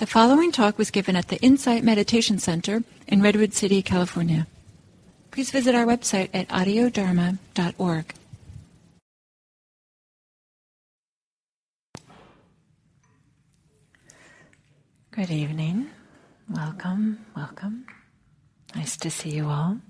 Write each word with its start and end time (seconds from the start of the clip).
The 0.00 0.06
following 0.06 0.50
talk 0.50 0.78
was 0.78 0.90
given 0.90 1.14
at 1.14 1.28
the 1.28 1.36
Insight 1.42 1.84
Meditation 1.84 2.38
Center 2.38 2.82
in 3.06 3.20
Redwood 3.20 3.52
City, 3.52 3.82
California. 3.82 4.46
Please 5.30 5.50
visit 5.50 5.74
our 5.74 5.84
website 5.84 6.30
at 6.32 6.48
audiodharma.org. 6.48 8.14
Good 15.10 15.30
evening. 15.30 15.90
Welcome, 16.48 17.26
welcome. 17.36 17.84
Nice 18.74 18.96
to 18.96 19.10
see 19.10 19.32
you 19.32 19.48
all. 19.50 19.80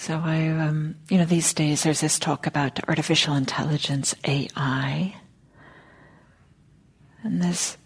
So 0.00 0.22
I, 0.24 0.46
um, 0.46 0.94
you 1.10 1.18
know, 1.18 1.24
these 1.24 1.52
days 1.52 1.82
there's 1.82 2.00
this 2.00 2.20
talk 2.20 2.46
about 2.46 2.78
artificial 2.88 3.34
intelligence, 3.34 4.14
AI, 4.24 5.16
and 7.24 7.42
there's 7.42 7.76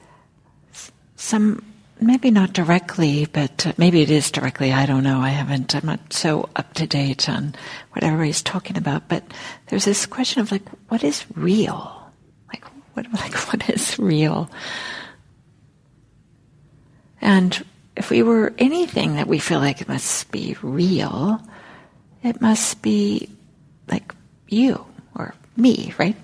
some, 1.16 1.64
maybe 2.02 2.30
not 2.30 2.52
directly, 2.52 3.24
but 3.32 3.66
uh, 3.66 3.72
maybe 3.78 4.02
it 4.02 4.10
is 4.10 4.30
directly. 4.30 4.74
I 4.74 4.84
don't 4.84 5.04
know. 5.04 5.20
I 5.20 5.30
haven't. 5.30 5.74
I'm 5.74 5.86
not 5.86 6.12
so 6.12 6.50
up 6.54 6.74
to 6.74 6.86
date 6.86 7.30
on 7.30 7.54
what 7.92 8.04
everybody's 8.04 8.42
talking 8.42 8.76
about. 8.76 9.08
But 9.08 9.24
there's 9.68 9.86
this 9.86 10.04
question 10.04 10.42
of 10.42 10.52
like, 10.52 10.68
what 10.88 11.02
is 11.02 11.24
real? 11.34 12.12
Like, 12.48 12.64
what, 12.92 13.10
like, 13.14 13.34
what 13.48 13.70
is 13.70 13.98
real? 13.98 14.50
And 17.22 17.64
if 17.96 18.10
we 18.10 18.22
were 18.22 18.52
anything 18.58 19.16
that 19.16 19.28
we 19.28 19.38
feel 19.38 19.60
like 19.60 19.88
must 19.88 20.30
be 20.30 20.56
real, 20.60 21.40
it 22.22 22.40
must 22.40 22.82
be 22.82 23.28
like 23.88 24.14
you 24.48 24.84
or 25.14 25.34
me, 25.56 25.94
right? 25.98 26.16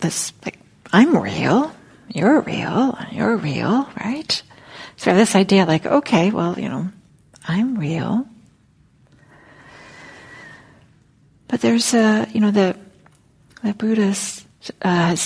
This, 0.00 0.32
like, 0.44 0.58
I'm 0.92 1.16
real, 1.16 1.72
you're 2.08 2.40
real, 2.40 2.98
you're 3.10 3.36
real, 3.36 3.88
right? 3.98 4.42
So 4.96 5.14
this 5.14 5.34
idea 5.34 5.66
like, 5.66 5.86
okay, 5.86 6.30
well, 6.30 6.58
you 6.58 6.68
know, 6.68 6.88
I'm 7.46 7.76
real. 7.76 8.26
But 11.48 11.60
there's 11.60 11.94
a, 11.94 12.26
you 12.32 12.40
know, 12.40 12.50
the, 12.50 12.76
the 13.62 13.74
Buddhist, 13.74 14.46
uh, 14.82 15.16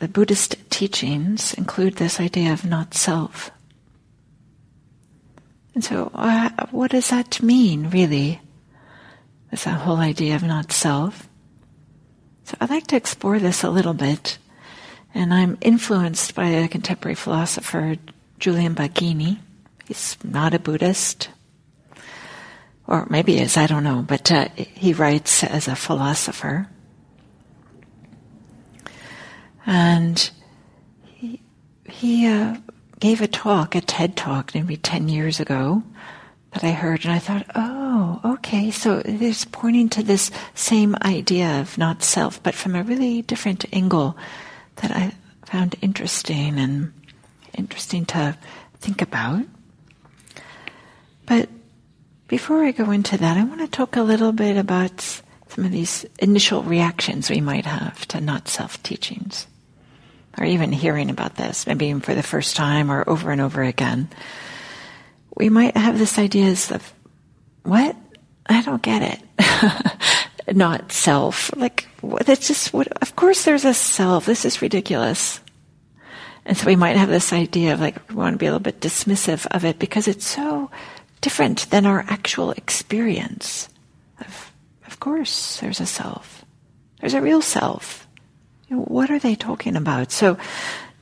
the 0.00 0.08
Buddhist 0.08 0.56
teachings 0.70 1.54
include 1.54 1.96
this 1.96 2.20
idea 2.20 2.52
of 2.52 2.64
not 2.64 2.94
self. 2.94 3.50
And 5.74 5.84
so, 5.84 6.10
uh, 6.14 6.50
what 6.70 6.90
does 6.90 7.10
that 7.10 7.42
mean, 7.42 7.90
really? 7.90 8.40
This 9.50 9.64
whole 9.64 9.96
idea 9.96 10.36
of 10.36 10.42
not 10.42 10.72
self. 10.72 11.28
So 12.44 12.56
I'd 12.60 12.70
like 12.70 12.86
to 12.88 12.96
explore 12.96 13.38
this 13.38 13.62
a 13.62 13.70
little 13.70 13.94
bit. 13.94 14.38
And 15.14 15.32
I'm 15.32 15.58
influenced 15.60 16.34
by 16.34 16.48
a 16.48 16.68
contemporary 16.68 17.14
philosopher, 17.14 17.96
Julian 18.38 18.74
Baggini. 18.74 19.38
He's 19.86 20.16
not 20.22 20.54
a 20.54 20.58
Buddhist. 20.58 21.30
Or 22.86 23.06
maybe 23.10 23.36
he 23.36 23.42
is, 23.42 23.56
I 23.56 23.66
don't 23.66 23.84
know. 23.84 24.04
But 24.06 24.30
uh, 24.30 24.48
he 24.54 24.92
writes 24.92 25.44
as 25.44 25.68
a 25.68 25.76
philosopher. 25.76 26.68
And 29.66 30.30
he, 31.04 31.42
he 31.84 32.26
uh, 32.26 32.56
gave 32.98 33.20
a 33.20 33.28
talk, 33.28 33.74
a 33.74 33.80
TED 33.80 34.16
talk, 34.16 34.54
maybe 34.54 34.76
10 34.76 35.08
years 35.08 35.40
ago, 35.40 35.82
that 36.52 36.64
I 36.64 36.70
heard, 36.70 37.04
and 37.04 37.12
I 37.12 37.18
thought, 37.18 37.46
oh, 37.54 38.20
okay, 38.24 38.70
so 38.70 38.98
it 38.98 39.20
is 39.20 39.44
pointing 39.44 39.88
to 39.90 40.02
this 40.02 40.30
same 40.54 40.96
idea 41.02 41.60
of 41.60 41.76
not 41.76 42.02
self, 42.02 42.42
but 42.42 42.54
from 42.54 42.74
a 42.74 42.82
really 42.82 43.22
different 43.22 43.66
angle 43.72 44.16
that 44.76 44.90
I 44.90 45.12
found 45.44 45.76
interesting 45.82 46.58
and 46.58 46.92
interesting 47.54 48.06
to 48.06 48.36
think 48.80 49.02
about. 49.02 49.44
But 51.26 51.48
before 52.28 52.64
I 52.64 52.72
go 52.72 52.90
into 52.90 53.18
that, 53.18 53.36
I 53.36 53.44
want 53.44 53.60
to 53.60 53.68
talk 53.68 53.96
a 53.96 54.02
little 54.02 54.32
bit 54.32 54.56
about 54.56 55.22
some 55.48 55.64
of 55.64 55.72
these 55.72 56.06
initial 56.18 56.62
reactions 56.62 57.28
we 57.28 57.40
might 57.40 57.66
have 57.66 58.06
to 58.08 58.20
not 58.20 58.48
self 58.48 58.82
teachings, 58.82 59.46
or 60.38 60.46
even 60.46 60.72
hearing 60.72 61.10
about 61.10 61.36
this, 61.36 61.66
maybe 61.66 61.86
even 61.86 62.00
for 62.00 62.14
the 62.14 62.22
first 62.22 62.56
time 62.56 62.90
or 62.90 63.08
over 63.08 63.30
and 63.30 63.40
over 63.40 63.62
again 63.62 64.08
we 65.38 65.48
might 65.48 65.76
have 65.76 65.98
this 65.98 66.18
idea 66.18 66.50
of, 66.50 66.92
what? 67.62 67.96
I 68.46 68.62
don't 68.62 68.82
get 68.82 69.20
it. 69.38 70.56
Not 70.56 70.90
self. 70.90 71.54
Like, 71.56 71.86
that's 72.02 72.48
just 72.48 72.72
what, 72.72 72.88
of 73.02 73.14
course 73.14 73.44
there's 73.44 73.64
a 73.64 73.74
self. 73.74 74.26
This 74.26 74.44
is 74.44 74.62
ridiculous. 74.62 75.40
And 76.44 76.56
so 76.56 76.66
we 76.66 76.76
might 76.76 76.96
have 76.96 77.10
this 77.10 77.32
idea 77.32 77.74
of 77.74 77.80
like, 77.80 78.08
we 78.08 78.16
want 78.16 78.34
to 78.34 78.38
be 78.38 78.46
a 78.46 78.50
little 78.50 78.58
bit 78.58 78.80
dismissive 78.80 79.46
of 79.48 79.64
it 79.64 79.78
because 79.78 80.08
it's 80.08 80.26
so 80.26 80.70
different 81.20 81.70
than 81.70 81.86
our 81.86 82.04
actual 82.08 82.52
experience. 82.52 83.68
Of, 84.20 84.52
of 84.86 84.98
course 84.98 85.60
there's 85.60 85.80
a 85.80 85.86
self. 85.86 86.44
There's 87.00 87.14
a 87.14 87.20
real 87.20 87.42
self. 87.42 88.08
What 88.70 89.10
are 89.10 89.18
they 89.18 89.34
talking 89.34 89.76
about? 89.76 90.10
So 90.10 90.38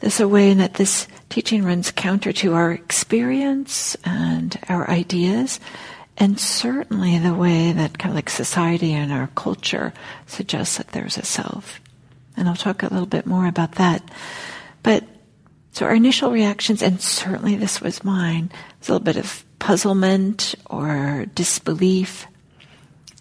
there's 0.00 0.20
a 0.20 0.28
way 0.28 0.54
that 0.54 0.74
this 0.74 1.08
teaching 1.28 1.64
runs 1.64 1.90
counter 1.90 2.32
to 2.32 2.54
our 2.54 2.72
experience 2.72 3.96
and 4.04 4.58
our 4.68 4.88
ideas, 4.90 5.58
and 6.16 6.38
certainly 6.38 7.18
the 7.18 7.34
way 7.34 7.72
that 7.72 7.98
kind 7.98 8.12
of 8.12 8.16
like 8.16 8.30
society 8.30 8.92
and 8.92 9.12
our 9.12 9.28
culture 9.34 9.92
suggests 10.26 10.76
that 10.78 10.88
there's 10.88 11.18
a 11.18 11.24
self. 11.24 11.80
And 12.36 12.48
I'll 12.48 12.56
talk 12.56 12.82
a 12.82 12.88
little 12.88 13.06
bit 13.06 13.26
more 13.26 13.46
about 13.46 13.72
that. 13.72 14.02
But 14.82 15.04
so 15.72 15.86
our 15.86 15.94
initial 15.94 16.30
reactions, 16.30 16.82
and 16.82 17.00
certainly 17.00 17.56
this 17.56 17.80
was 17.80 18.04
mine, 18.04 18.50
was 18.78 18.88
a 18.88 18.92
little 18.92 19.04
bit 19.04 19.16
of 19.16 19.44
puzzlement 19.58 20.54
or 20.66 21.26
disbelief. 21.34 22.26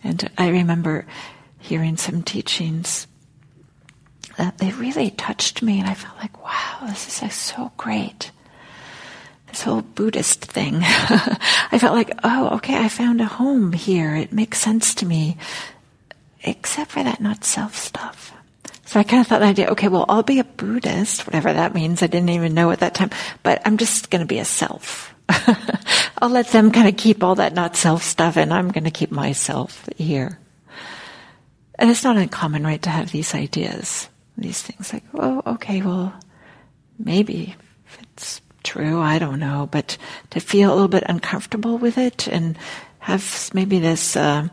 And 0.03 0.29
I 0.37 0.49
remember 0.49 1.05
hearing 1.59 1.97
some 1.97 2.21
teachings 2.21 3.07
that 4.37 4.57
they 4.57 4.71
really 4.71 5.11
touched 5.11 5.61
me, 5.61 5.79
and 5.79 5.87
I 5.87 5.93
felt 5.93 6.17
like, 6.17 6.43
wow, 6.43 6.87
this 6.87 7.07
is 7.07 7.21
like 7.21 7.31
so 7.31 7.71
great. 7.77 8.31
This 9.47 9.63
whole 9.63 9.81
Buddhist 9.81 10.43
thing. 10.43 10.79
I 10.81 11.77
felt 11.79 11.95
like, 11.95 12.11
oh, 12.23 12.55
okay, 12.57 12.77
I 12.77 12.89
found 12.89 13.21
a 13.21 13.25
home 13.25 13.71
here. 13.71 14.15
It 14.15 14.33
makes 14.33 14.59
sense 14.59 14.93
to 14.95 15.05
me, 15.05 15.37
except 16.43 16.91
for 16.91 17.03
that 17.03 17.21
not 17.21 17.45
self 17.45 17.75
stuff. 17.75 18.33
So 18.85 18.99
I 18.99 19.03
kind 19.03 19.21
of 19.21 19.27
thought 19.27 19.39
the 19.39 19.45
idea, 19.45 19.69
okay, 19.71 19.87
well, 19.87 20.05
I'll 20.07 20.23
be 20.23 20.39
a 20.39 20.43
Buddhist, 20.43 21.25
whatever 21.25 21.51
that 21.51 21.73
means. 21.73 22.03
I 22.03 22.07
didn't 22.07 22.29
even 22.29 22.53
know 22.53 22.69
at 22.71 22.79
that 22.79 22.93
time, 22.93 23.09
but 23.41 23.61
I'm 23.65 23.77
just 23.77 24.11
going 24.11 24.19
to 24.19 24.27
be 24.27 24.39
a 24.39 24.45
self. 24.45 25.13
I'll 26.19 26.29
let 26.29 26.49
them 26.49 26.71
kind 26.71 26.87
of 26.87 26.95
keep 26.95 27.23
all 27.23 27.35
that 27.35 27.53
not 27.53 27.75
self 27.75 28.03
stuff, 28.03 28.37
and 28.37 28.53
I'm 28.53 28.69
going 28.69 28.83
to 28.83 28.91
keep 28.91 29.11
myself 29.11 29.87
here. 29.95 30.39
And 31.79 31.89
it's 31.89 32.03
not 32.03 32.17
uncommon, 32.17 32.63
right, 32.63 32.81
to 32.83 32.89
have 32.89 33.11
these 33.11 33.33
ideas 33.33 34.07
these 34.37 34.61
things 34.61 34.93
like, 34.93 35.03
oh, 35.13 35.41
okay, 35.45 35.81
well, 35.81 36.13
maybe 36.99 37.55
if 37.87 38.01
it's 38.01 38.41
true, 38.63 38.99
I 38.99 39.19
don't 39.19 39.39
know, 39.39 39.69
but 39.71 39.97
to 40.31 40.39
feel 40.39 40.71
a 40.71 40.75
little 40.75 40.87
bit 40.87 41.03
uncomfortable 41.07 41.77
with 41.77 41.97
it 41.97 42.27
and 42.27 42.57
have 42.99 43.49
maybe 43.53 43.79
this 43.79 44.15
uh, 44.17 44.47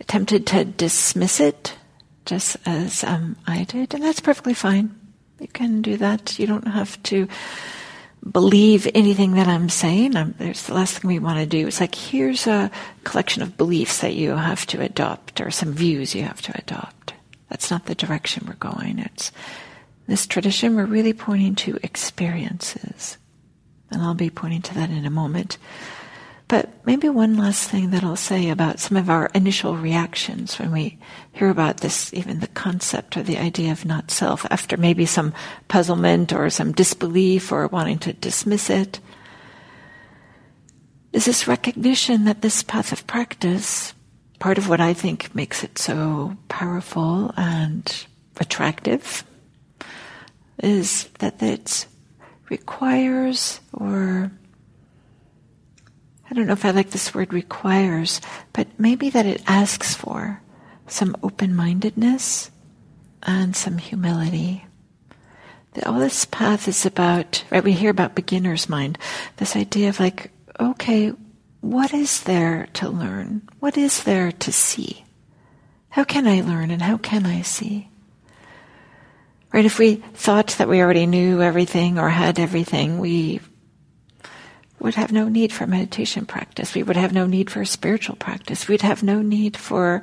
attempted 0.00 0.46
to 0.48 0.64
dismiss 0.64 1.40
it 1.40 1.74
just 2.26 2.56
as 2.66 3.02
um, 3.04 3.36
I 3.46 3.64
did, 3.64 3.94
and 3.94 4.02
that's 4.02 4.20
perfectly 4.20 4.54
fine. 4.54 4.94
You 5.40 5.48
can 5.48 5.82
do 5.82 5.96
that. 5.96 6.38
You 6.38 6.46
don't 6.46 6.68
have 6.68 7.02
to 7.04 7.26
believe 8.30 8.86
anything 8.94 9.32
that 9.32 9.46
I'm 9.46 9.68
saying. 9.68 10.16
I'm, 10.16 10.34
there's 10.36 10.64
the 10.64 10.74
last 10.74 10.98
thing 10.98 11.08
we 11.08 11.18
want 11.18 11.38
to 11.38 11.46
do. 11.46 11.66
It's 11.66 11.80
like 11.80 11.94
here's 11.94 12.46
a 12.46 12.70
collection 13.04 13.42
of 13.42 13.56
beliefs 13.56 14.00
that 14.00 14.14
you 14.14 14.32
have 14.32 14.66
to 14.66 14.80
adopt, 14.82 15.40
or 15.40 15.50
some 15.50 15.72
views 15.72 16.14
you 16.14 16.24
have 16.24 16.42
to 16.42 16.58
adopt. 16.58 16.94
That's 17.48 17.70
not 17.70 17.86
the 17.86 17.94
direction 17.94 18.46
we're 18.46 18.54
going. 18.54 18.98
It's 18.98 19.32
this 20.06 20.26
tradition, 20.26 20.74
we're 20.74 20.86
really 20.86 21.12
pointing 21.12 21.54
to 21.56 21.78
experiences. 21.82 23.18
And 23.90 24.02
I'll 24.02 24.14
be 24.14 24.30
pointing 24.30 24.62
to 24.62 24.74
that 24.74 24.90
in 24.90 25.04
a 25.04 25.10
moment. 25.10 25.58
But 26.48 26.86
maybe 26.86 27.10
one 27.10 27.36
last 27.36 27.68
thing 27.68 27.90
that 27.90 28.02
I'll 28.02 28.16
say 28.16 28.48
about 28.48 28.80
some 28.80 28.96
of 28.96 29.10
our 29.10 29.30
initial 29.34 29.76
reactions 29.76 30.58
when 30.58 30.72
we 30.72 30.98
hear 31.32 31.50
about 31.50 31.78
this, 31.78 32.12
even 32.14 32.40
the 32.40 32.46
concept 32.48 33.18
or 33.18 33.22
the 33.22 33.36
idea 33.36 33.70
of 33.70 33.84
not 33.84 34.10
self, 34.10 34.46
after 34.50 34.78
maybe 34.78 35.04
some 35.04 35.34
puzzlement 35.68 36.32
or 36.32 36.48
some 36.48 36.72
disbelief 36.72 37.52
or 37.52 37.66
wanting 37.66 37.98
to 37.98 38.14
dismiss 38.14 38.70
it, 38.70 38.98
is 41.12 41.26
this 41.26 41.46
recognition 41.46 42.24
that 42.24 42.40
this 42.40 42.62
path 42.62 42.92
of 42.92 43.06
practice 43.06 43.92
part 44.38 44.58
of 44.58 44.68
what 44.68 44.80
I 44.80 44.94
think 44.94 45.34
makes 45.34 45.64
it 45.64 45.78
so 45.78 46.36
powerful 46.48 47.32
and 47.36 48.06
attractive 48.38 49.24
is 50.62 51.08
that 51.18 51.42
it 51.42 51.86
requires, 52.48 53.60
or 53.72 54.30
I 56.30 56.34
don't 56.34 56.46
know 56.46 56.52
if 56.52 56.64
I 56.64 56.70
like 56.70 56.90
this 56.90 57.14
word 57.14 57.32
requires, 57.32 58.20
but 58.52 58.68
maybe 58.78 59.10
that 59.10 59.26
it 59.26 59.42
asks 59.46 59.94
for 59.94 60.42
some 60.86 61.16
open 61.22 61.54
mindedness 61.54 62.50
and 63.22 63.54
some 63.54 63.78
humility. 63.78 64.64
All 65.84 65.98
this 65.98 66.24
path 66.24 66.66
is 66.66 66.86
about, 66.86 67.44
right? 67.50 67.62
We 67.62 67.72
hear 67.72 67.90
about 67.90 68.14
beginner's 68.14 68.68
mind, 68.68 68.98
this 69.36 69.54
idea 69.54 69.90
of 69.90 70.00
like, 70.00 70.30
okay, 70.58 71.12
what 71.60 71.92
is 71.92 72.22
there 72.22 72.68
to 72.74 72.88
learn? 72.88 73.48
What 73.58 73.76
is 73.76 74.04
there 74.04 74.32
to 74.32 74.52
see? 74.52 75.04
How 75.90 76.04
can 76.04 76.26
I 76.26 76.40
learn 76.40 76.70
and 76.70 76.82
how 76.82 76.96
can 76.96 77.26
I 77.26 77.42
see? 77.42 77.88
Right? 79.52 79.64
If 79.64 79.78
we 79.78 79.96
thought 79.96 80.48
that 80.58 80.68
we 80.68 80.80
already 80.80 81.06
knew 81.06 81.42
everything 81.42 81.98
or 81.98 82.08
had 82.08 82.38
everything, 82.38 82.98
we 82.98 83.40
would 84.78 84.94
have 84.94 85.10
no 85.10 85.28
need 85.28 85.52
for 85.52 85.66
meditation 85.66 86.26
practice. 86.26 86.74
We 86.74 86.82
would 86.82 86.96
have 86.96 87.12
no 87.12 87.26
need 87.26 87.50
for 87.50 87.64
spiritual 87.64 88.16
practice. 88.16 88.68
We'd 88.68 88.82
have 88.82 89.02
no 89.02 89.22
need 89.22 89.56
for 89.56 90.02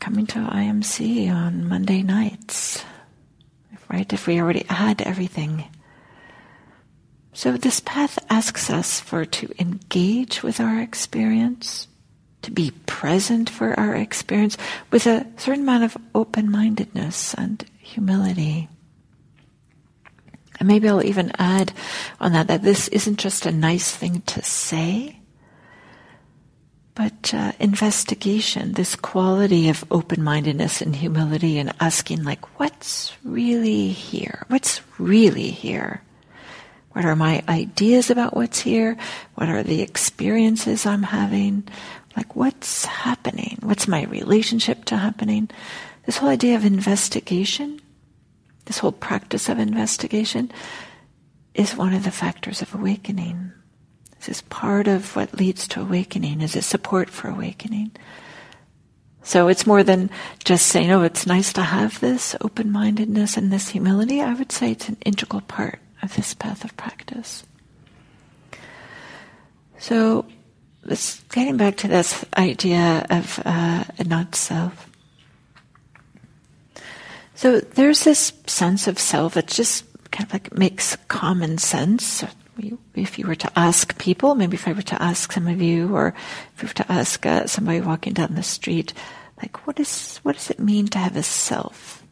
coming 0.00 0.26
to 0.26 0.40
IMC 0.40 1.30
on 1.32 1.66
Monday 1.66 2.02
nights. 2.02 2.84
Right? 3.90 4.12
If 4.12 4.26
we 4.26 4.40
already 4.40 4.64
had 4.68 5.00
everything. 5.00 5.64
So 7.36 7.56
this 7.56 7.80
path 7.80 8.16
asks 8.30 8.70
us 8.70 9.00
for 9.00 9.24
to 9.24 9.50
engage 9.58 10.44
with 10.44 10.60
our 10.60 10.80
experience, 10.80 11.88
to 12.42 12.52
be 12.52 12.70
present 12.86 13.50
for 13.50 13.78
our 13.78 13.96
experience 13.96 14.56
with 14.92 15.06
a 15.06 15.26
certain 15.36 15.64
amount 15.64 15.82
of 15.82 15.96
open-mindedness 16.14 17.34
and 17.34 17.64
humility. 17.80 18.68
And 20.60 20.68
maybe 20.68 20.88
I'll 20.88 21.04
even 21.04 21.32
add 21.36 21.72
on 22.20 22.32
that 22.34 22.46
that 22.46 22.62
this 22.62 22.86
isn't 22.88 23.18
just 23.18 23.46
a 23.46 23.52
nice 23.52 23.94
thing 23.94 24.22
to 24.22 24.42
say, 24.42 25.18
but 26.94 27.34
uh, 27.34 27.50
investigation, 27.58 28.74
this 28.74 28.94
quality 28.94 29.68
of 29.68 29.84
open 29.90 30.22
mindedness 30.22 30.80
and 30.80 30.94
humility, 30.94 31.58
and 31.58 31.74
asking, 31.80 32.22
like, 32.22 32.60
what's 32.60 33.12
really 33.24 33.88
here? 33.88 34.44
What's 34.46 34.80
really 35.00 35.50
here? 35.50 36.02
What 36.94 37.04
are 37.04 37.14
my 37.14 37.44
ideas 37.48 38.10
about 38.10 38.34
what's 38.34 38.60
here? 38.60 38.96
What 39.34 39.48
are 39.48 39.62
the 39.62 39.82
experiences 39.82 40.86
I'm 40.86 41.04
having? 41.04 41.68
Like, 42.16 42.34
what's 42.34 42.86
happening? 42.86 43.58
What's 43.62 43.86
my 43.86 44.04
relationship 44.04 44.84
to 44.86 44.96
happening? 44.96 45.50
This 46.06 46.16
whole 46.16 46.28
idea 46.28 46.56
of 46.56 46.64
investigation 46.64 47.80
this 48.64 48.78
whole 48.78 48.92
practice 48.92 49.48
of 49.48 49.58
investigation 49.58 50.50
is 51.54 51.76
one 51.76 51.92
of 51.92 52.04
the 52.04 52.10
factors 52.10 52.62
of 52.62 52.74
awakening. 52.74 53.52
This 54.18 54.28
is 54.28 54.42
part 54.42 54.88
of 54.88 55.14
what 55.14 55.38
leads 55.38 55.68
to 55.68 55.82
awakening, 55.82 56.40
is 56.40 56.56
a 56.56 56.62
support 56.62 57.10
for 57.10 57.28
awakening. 57.28 57.92
So 59.22 59.48
it's 59.48 59.66
more 59.66 59.82
than 59.82 60.10
just 60.44 60.66
saying, 60.66 60.90
oh, 60.90 61.02
it's 61.02 61.26
nice 61.26 61.52
to 61.54 61.62
have 61.62 62.00
this 62.00 62.34
open-mindedness 62.40 63.36
and 63.36 63.52
this 63.52 63.68
humility. 63.68 64.20
I 64.20 64.34
would 64.34 64.52
say 64.52 64.72
it's 64.72 64.88
an 64.88 64.98
integral 65.04 65.42
part 65.42 65.80
of 66.04 66.14
this 66.14 66.34
path 66.34 66.64
of 66.64 66.76
practice. 66.76 67.44
So, 69.78 70.26
getting 71.30 71.56
back 71.56 71.76
to 71.78 71.88
this 71.88 72.24
idea 72.36 73.06
of 73.10 73.40
uh, 73.44 73.84
a 73.98 74.04
not 74.04 74.34
self. 74.34 74.88
So 77.34 77.60
there's 77.60 78.04
this 78.04 78.32
sense 78.46 78.86
of 78.86 78.98
self 78.98 79.34
that 79.34 79.48
just 79.48 79.84
kind 80.10 80.26
of 80.28 80.32
like 80.32 80.56
makes 80.56 80.96
common 81.08 81.58
sense. 81.58 82.24
If 82.94 83.18
you 83.18 83.26
were 83.26 83.34
to 83.34 83.50
ask 83.58 83.98
people, 83.98 84.36
maybe 84.36 84.54
if 84.54 84.68
I 84.68 84.72
were 84.72 84.82
to 84.82 85.02
ask 85.02 85.32
some 85.32 85.48
of 85.48 85.60
you, 85.60 85.94
or 85.94 86.14
if 86.54 86.62
you 86.62 86.68
were 86.68 86.74
to 86.74 86.92
ask 86.92 87.26
uh, 87.26 87.46
somebody 87.46 87.80
walking 87.80 88.12
down 88.12 88.36
the 88.36 88.44
street, 88.44 88.92
like, 89.42 89.66
what 89.66 89.80
is 89.80 90.20
what 90.22 90.36
does 90.36 90.50
it 90.50 90.60
mean 90.60 90.86
to 90.88 90.98
have 90.98 91.16
a 91.16 91.24
self? 91.24 92.03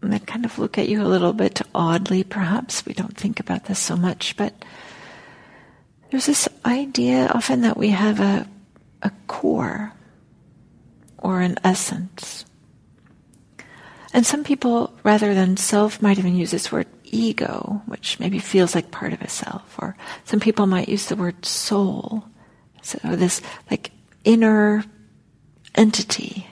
And 0.00 0.26
kind 0.26 0.44
of 0.44 0.58
look 0.58 0.78
at 0.78 0.88
you 0.88 1.02
a 1.02 1.04
little 1.08 1.32
bit 1.32 1.60
oddly, 1.74 2.22
perhaps. 2.22 2.86
We 2.86 2.92
don't 2.92 3.16
think 3.16 3.40
about 3.40 3.64
this 3.64 3.78
so 3.78 3.96
much, 3.96 4.36
but 4.36 4.54
there's 6.10 6.26
this 6.26 6.48
idea 6.64 7.30
often 7.34 7.62
that 7.62 7.76
we 7.76 7.90
have 7.90 8.20
a 8.20 8.48
a 9.02 9.12
core 9.26 9.92
or 11.18 11.40
an 11.40 11.56
essence 11.62 12.44
and 14.12 14.26
some 14.26 14.44
people, 14.44 14.94
rather 15.04 15.34
than 15.34 15.56
self, 15.56 16.00
might 16.00 16.18
even 16.18 16.34
use 16.34 16.50
this 16.50 16.72
word 16.72 16.86
ego, 17.04 17.82
which 17.86 18.18
maybe 18.18 18.38
feels 18.38 18.74
like 18.74 18.90
part 18.90 19.12
of 19.12 19.22
a 19.22 19.28
self. 19.28 19.76
Or 19.78 19.96
some 20.24 20.40
people 20.40 20.66
might 20.66 20.88
use 20.88 21.06
the 21.06 21.16
word 21.16 21.44
soul. 21.44 22.24
So 22.82 22.98
this 23.04 23.42
like 23.70 23.90
inner 24.24 24.84
entity 25.74 26.46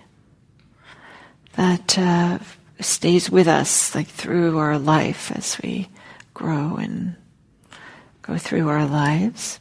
that 1.55 1.99
uh, 1.99 2.39
stays 2.81 3.31
with 3.31 3.49
us 3.49 3.95
like 3.95 4.09
through 4.09 4.59
our 4.59 4.79
life 4.79 5.33
as 5.33 5.59
we 5.63 5.89
grow 6.35 6.77
and 6.77 7.17
go 8.23 8.37
through 8.37 8.69
our 8.69 8.87
lives. 8.87 9.61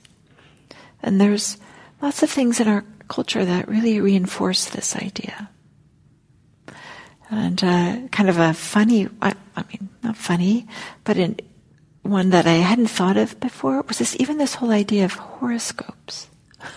And 1.01 1.21
there's 1.21 1.57
lots 2.01 2.23
of 2.23 2.29
things 2.29 2.59
in 2.59 2.67
our 2.67 2.83
culture 3.07 3.45
that 3.45 3.67
really 3.67 3.99
reinforce 4.01 4.65
this 4.65 4.95
idea. 4.95 5.49
And 7.29 7.63
uh, 7.63 8.07
kind 8.11 8.29
of 8.29 8.37
a 8.37 8.53
funny, 8.53 9.07
I, 9.21 9.33
I, 9.55 9.63
mean, 9.63 9.89
not 10.03 10.17
funny, 10.17 10.67
but 11.03 11.17
in, 11.17 11.39
one 12.05 12.29
that 12.29 12.45
I 12.45 12.53
hadn't 12.53 12.87
thought 12.87 13.17
of 13.17 13.39
before 13.39 13.81
was 13.81 13.97
this, 13.97 14.15
even 14.19 14.37
this 14.37 14.55
whole 14.55 14.71
idea 14.71 15.05
of 15.05 15.13
horoscopes. 15.13 16.29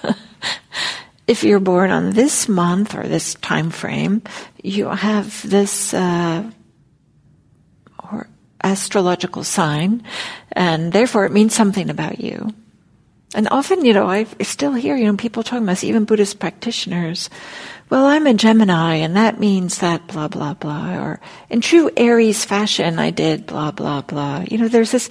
if 1.26 1.44
you're 1.44 1.60
born 1.60 1.90
on 1.90 2.12
this 2.12 2.48
month 2.48 2.94
or 2.94 3.06
this 3.06 3.34
time 3.34 3.70
frame, 3.70 4.22
you 4.68 4.88
have 4.88 5.48
this 5.48 5.94
uh, 5.94 6.50
astrological 8.62 9.44
sign, 9.44 10.02
and 10.52 10.92
therefore 10.92 11.24
it 11.26 11.32
means 11.32 11.54
something 11.54 11.90
about 11.90 12.20
you. 12.20 12.52
And 13.34 13.46
often, 13.50 13.84
you 13.84 13.92
know, 13.92 14.08
I 14.08 14.24
still 14.42 14.72
hear, 14.72 14.96
you 14.96 15.04
know, 15.04 15.16
people 15.16 15.42
talking 15.42 15.64
about 15.64 15.72
this, 15.72 15.84
even 15.84 16.04
Buddhist 16.04 16.38
practitioners 16.38 17.28
well, 17.90 18.04
I'm 18.04 18.26
a 18.26 18.34
Gemini 18.34 18.96
and 18.96 19.16
that 19.16 19.40
means 19.40 19.78
that 19.78 20.06
blah, 20.08 20.28
blah, 20.28 20.54
blah. 20.54 20.98
Or 20.98 21.20
in 21.48 21.60
true 21.60 21.90
Aries 21.96 22.44
fashion, 22.44 22.98
I 22.98 23.10
did 23.10 23.46
blah, 23.46 23.70
blah, 23.70 24.02
blah. 24.02 24.44
You 24.48 24.58
know, 24.58 24.68
there's 24.68 24.90
this 24.90 25.08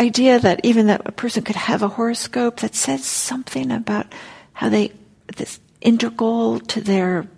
idea 0.00 0.38
that 0.38 0.60
even 0.64 0.86
that 0.86 1.02
a 1.04 1.12
person 1.12 1.44
could 1.44 1.56
have 1.56 1.82
a 1.82 1.88
horoscope 1.88 2.60
that 2.60 2.74
says 2.74 3.04
something 3.04 3.70
about 3.70 4.06
how 4.54 4.70
they, 4.70 4.92
this 5.36 5.60
integral 5.80 6.60
to 6.60 6.80
their 6.80 7.28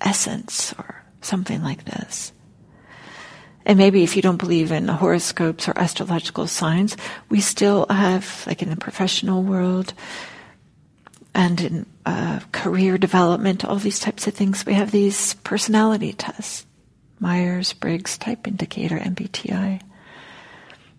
essence 0.00 0.72
or 0.78 0.99
something 1.20 1.62
like 1.62 1.84
this. 1.84 2.32
And 3.66 3.78
maybe 3.78 4.02
if 4.02 4.16
you 4.16 4.22
don't 4.22 4.38
believe 4.38 4.72
in 4.72 4.88
horoscopes 4.88 5.68
or 5.68 5.78
astrological 5.78 6.46
signs, 6.46 6.96
we 7.28 7.40
still 7.40 7.86
have, 7.88 8.44
like 8.46 8.62
in 8.62 8.70
the 8.70 8.76
professional 8.76 9.42
world, 9.42 9.92
and 11.34 11.60
in 11.60 11.86
uh, 12.06 12.40
career 12.52 12.98
development, 12.98 13.64
all 13.64 13.76
these 13.76 14.00
types 14.00 14.26
of 14.26 14.34
things, 14.34 14.66
we 14.66 14.74
have 14.74 14.90
these 14.90 15.34
personality 15.34 16.12
tests. 16.12 16.66
Myers 17.20 17.74
Briggs 17.74 18.16
Type 18.16 18.48
Indicator, 18.48 18.98
MBTI. 18.98 19.82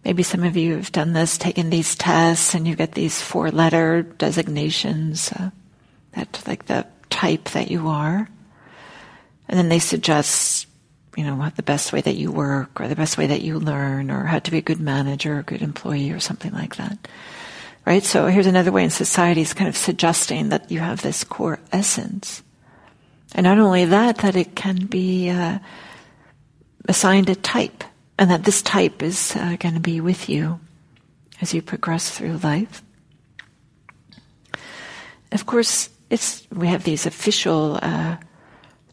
Maybe 0.06 0.24
some 0.24 0.44
of 0.44 0.56
you 0.56 0.76
have 0.76 0.92
done 0.92 1.14
this, 1.14 1.38
taken 1.38 1.70
these 1.70 1.96
tests, 1.96 2.54
and 2.54 2.68
you 2.68 2.76
get 2.76 2.94
these 2.94 3.22
four 3.22 3.52
letter 3.52 4.04
designations 4.04 5.32
uh, 5.32 5.50
that, 6.14 6.42
like 6.48 6.68
the 6.68 6.86
type 7.10 7.50
that 7.50 7.70
you 7.70 7.88
are. 7.88 8.30
And 9.52 9.60
then 9.60 9.68
they 9.68 9.80
suggest, 9.80 10.66
you 11.18 11.26
know, 11.26 11.36
what 11.36 11.58
the 11.58 11.62
best 11.62 11.92
way 11.92 12.00
that 12.00 12.16
you 12.16 12.32
work, 12.32 12.80
or 12.80 12.88
the 12.88 12.96
best 12.96 13.18
way 13.18 13.28
that 13.28 13.42
you 13.42 13.60
learn, 13.60 14.10
or 14.10 14.24
how 14.24 14.40
to 14.40 14.50
be 14.50 14.60
a 14.60 14.62
good 14.62 14.80
manager, 14.80 15.36
or 15.36 15.40
a 15.40 15.44
good 15.44 15.62
employee, 15.62 16.12
or 16.12 16.22
something 16.22 16.54
like 16.54 16.78
that. 16.78 16.98
Right? 17.86 18.02
So 18.02 18.28
here's 18.28 18.48
another 18.48 18.72
way 18.72 18.86
in 18.86 18.90
society 18.90 19.42
is 19.42 19.54
kind 19.54 19.68
of 19.68 19.76
suggesting 19.76 20.50
that 20.50 20.72
you 20.72 20.80
have 20.80 21.02
this 21.02 21.26
core 21.26 21.60
essence. 21.74 22.42
And 23.36 23.44
not 23.44 23.60
only 23.60 23.84
that, 23.86 24.20
that 24.20 24.38
it 24.38 24.56
can 24.56 24.86
be 24.86 25.30
uh, 25.30 25.60
assigned 26.88 27.30
a 27.30 27.36
type, 27.36 27.84
and 28.18 28.32
that 28.32 28.46
this 28.46 28.62
type 28.62 29.04
is 29.04 29.36
uh, 29.36 29.58
going 29.60 29.76
to 29.76 29.82
be 29.82 30.00
with 30.00 30.30
you 30.30 30.62
as 31.42 31.54
you 31.54 31.62
progress 31.62 32.10
through 32.10 32.38
life. 32.38 32.82
Of 35.34 35.46
course, 35.46 35.90
it's 36.10 36.48
we 36.54 36.68
have 36.68 36.84
these 36.84 37.06
official 37.06 37.80
uh, 37.82 38.16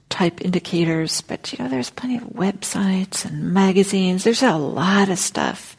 type 0.08 0.40
indicators, 0.40 1.20
but 1.22 1.52
you 1.52 1.62
know, 1.62 1.70
there's 1.70 1.90
plenty 1.90 2.16
of 2.16 2.24
websites 2.24 3.24
and 3.24 3.52
magazines. 3.52 4.24
There's 4.24 4.42
a 4.42 4.56
lot 4.56 5.08
of 5.08 5.18
stuff 5.18 5.76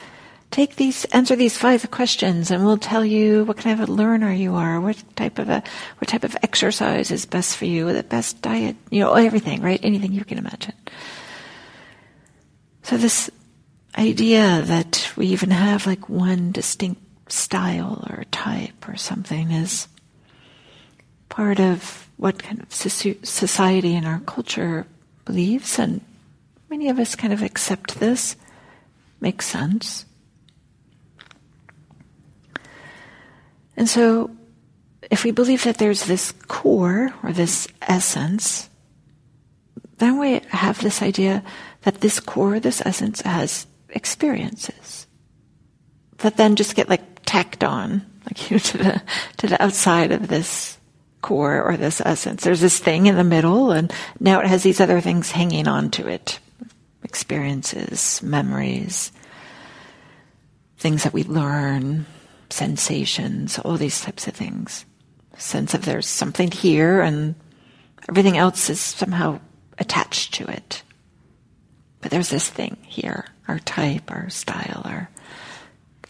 take 0.52 0.76
these, 0.78 1.06
answer 1.06 1.36
these 1.36 1.58
five 1.58 1.90
questions, 1.92 2.52
and 2.52 2.66
we'll 2.66 2.78
tell 2.78 3.06
you 3.06 3.44
what 3.46 3.58
kind 3.58 3.80
of 3.80 3.88
a 3.88 3.92
learner 3.92 4.32
you 4.32 4.56
are, 4.56 4.82
what 4.82 5.02
type 5.16 5.40
of 5.40 5.50
a, 5.50 5.64
what 6.00 6.08
type 6.08 6.24
of 6.24 6.36
exercise 6.42 7.12
is 7.12 7.26
best 7.26 7.58
for 7.58 7.66
you, 7.66 7.92
the 7.94 8.04
best 8.04 8.42
diet, 8.42 8.76
you 8.90 9.00
know, 9.00 9.14
everything, 9.14 9.62
right? 9.62 9.80
Anything 9.84 10.12
you 10.12 10.26
can 10.26 10.38
imagine. 10.38 10.74
So 12.84 12.98
this 12.98 13.30
idea 13.98 14.62
that 14.64 15.12
we 15.16 15.28
even 15.28 15.52
have 15.52 15.86
like 15.86 16.10
one 16.10 16.52
distinct 16.52 17.02
style 17.32 18.06
or 18.10 18.24
type 18.32 18.88
or 18.88 18.96
something 18.96 19.52
is 19.52 19.88
part 21.30 21.60
of 21.60 22.10
what 22.18 22.42
kind 22.44 22.60
of 22.60 22.74
society 22.74 23.96
and 23.96 24.06
our 24.06 24.20
culture 24.26 24.86
believes 25.26 25.80
and 25.80 26.02
Many 26.70 26.90
of 26.90 27.00
us 27.00 27.16
kind 27.16 27.34
of 27.34 27.42
accept 27.42 28.00
this, 28.00 28.36
makes 29.20 29.48
sense. 29.48 30.06
And 33.76 33.90
so, 33.90 34.30
if 35.10 35.24
we 35.24 35.32
believe 35.32 35.64
that 35.64 35.80
there's 35.80 36.06
this 36.06 36.32
core 36.48 37.12
or 37.24 37.32
this 37.32 37.68
essence, 37.82 38.70
then 39.98 40.20
we 40.20 40.42
have 40.50 40.80
this 40.82 41.02
idea 41.02 41.44
that 41.82 42.02
this 42.02 42.20
core, 42.20 42.60
this 42.60 42.84
essence, 42.86 43.22
has 43.22 43.66
experiences 43.90 45.08
that 46.18 46.38
then 46.38 46.56
just 46.56 46.76
get 46.76 46.90
like 46.90 47.02
tacked 47.26 47.64
on, 47.64 48.06
like 48.26 48.52
you 48.52 48.58
know, 48.58 48.60
to 48.60 48.78
the 48.78 49.02
to 49.38 49.48
the 49.48 49.64
outside 49.64 50.12
of 50.12 50.28
this 50.28 50.78
core 51.22 51.62
or 51.62 51.78
this 51.78 52.02
essence. 52.02 52.44
There's 52.44 52.62
this 52.62 52.80
thing 52.80 53.08
in 53.08 53.16
the 53.16 53.24
middle, 53.24 53.72
and 53.72 53.92
now 54.20 54.40
it 54.40 54.48
has 54.48 54.64
these 54.64 54.80
other 54.80 55.02
things 55.02 55.32
hanging 55.32 55.68
on 55.68 55.92
to 55.92 56.08
it 56.08 56.40
experiences, 57.04 58.22
memories, 58.22 59.12
things 60.78 61.04
that 61.04 61.14
we 61.14 61.24
learn, 61.24 62.06
sensations, 62.50 63.58
all 63.60 63.78
these 63.78 64.02
types 64.02 64.28
of 64.28 64.34
things. 64.34 64.86
sense 65.38 65.74
of 65.74 65.86
there's 65.86 66.06
something 66.08 66.52
here, 66.52 67.02
and 67.02 67.34
everything 68.10 68.38
else 68.38 68.70
is 68.70 68.80
somehow 68.80 69.40
attached 69.78 70.34
to 70.36 70.46
it. 70.50 70.84
But 72.02 72.12
there's 72.12 72.30
this 72.30 72.50
thing 72.50 72.78
here 72.84 73.26
our 73.48 73.60
type, 73.60 74.12
our 74.12 74.30
style, 74.30 74.84
our 74.86 75.10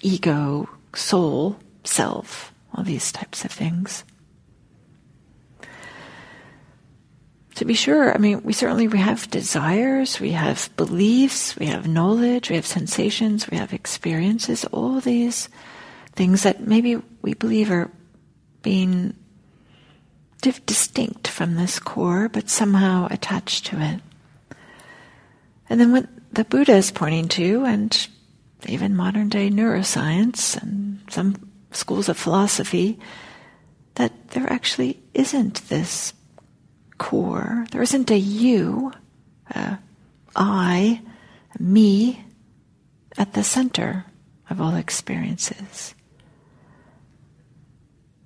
ego, 0.02 0.68
soul, 0.94 1.58
self, 1.86 2.54
all 2.74 2.84
these 2.84 3.12
types 3.12 3.46
of 3.46 3.52
things. 3.52 4.04
To 7.60 7.66
be 7.66 7.74
sure, 7.74 8.16
I 8.16 8.18
mean, 8.18 8.42
we 8.44 8.54
certainly 8.54 8.88
we 8.88 9.00
have 9.00 9.30
desires, 9.30 10.18
we 10.18 10.32
have 10.32 10.70
beliefs, 10.78 11.58
we 11.58 11.66
have 11.66 11.90
knowledge, 11.90 12.50
we 12.50 12.56
have 12.56 12.66
sensations, 12.66 13.52
we 13.52 13.58
have 13.58 13.74
experiences, 13.74 14.64
all 14.72 15.02
these 15.02 15.50
things 16.14 16.44
that 16.44 16.62
maybe 16.62 17.02
we 17.22 17.34
believe 17.34 17.70
are 17.70 17.92
being 18.62 19.14
distinct 20.42 21.28
from 21.28 21.56
this 21.56 21.80
core, 21.80 22.30
but 22.30 22.50
somehow 22.50 23.10
attached 23.12 23.66
to 23.66 23.82
it. 23.82 24.00
And 25.70 25.82
then 25.82 25.92
what 25.92 26.08
the 26.32 26.46
Buddha 26.46 26.76
is 26.76 26.92
pointing 26.92 27.28
to, 27.28 27.66
and 27.66 28.08
even 28.68 28.96
modern 28.96 29.28
day 29.28 29.50
neuroscience 29.50 30.56
and 30.62 31.02
some 31.10 31.36
schools 31.72 32.08
of 32.08 32.18
philosophy, 32.18 33.00
that 33.96 34.30
there 34.30 34.50
actually 34.50 35.04
isn't 35.14 35.68
this 35.68 36.14
core. 37.00 37.66
There 37.72 37.82
isn't 37.82 38.12
a 38.12 38.18
you, 38.18 38.94
a 39.50 39.80
I, 40.36 41.02
a 41.58 41.62
me 41.62 42.24
at 43.18 43.34
the 43.34 43.44
center 43.44 44.06
of 44.50 44.62
all 44.62 44.76
experiences. 44.76 45.96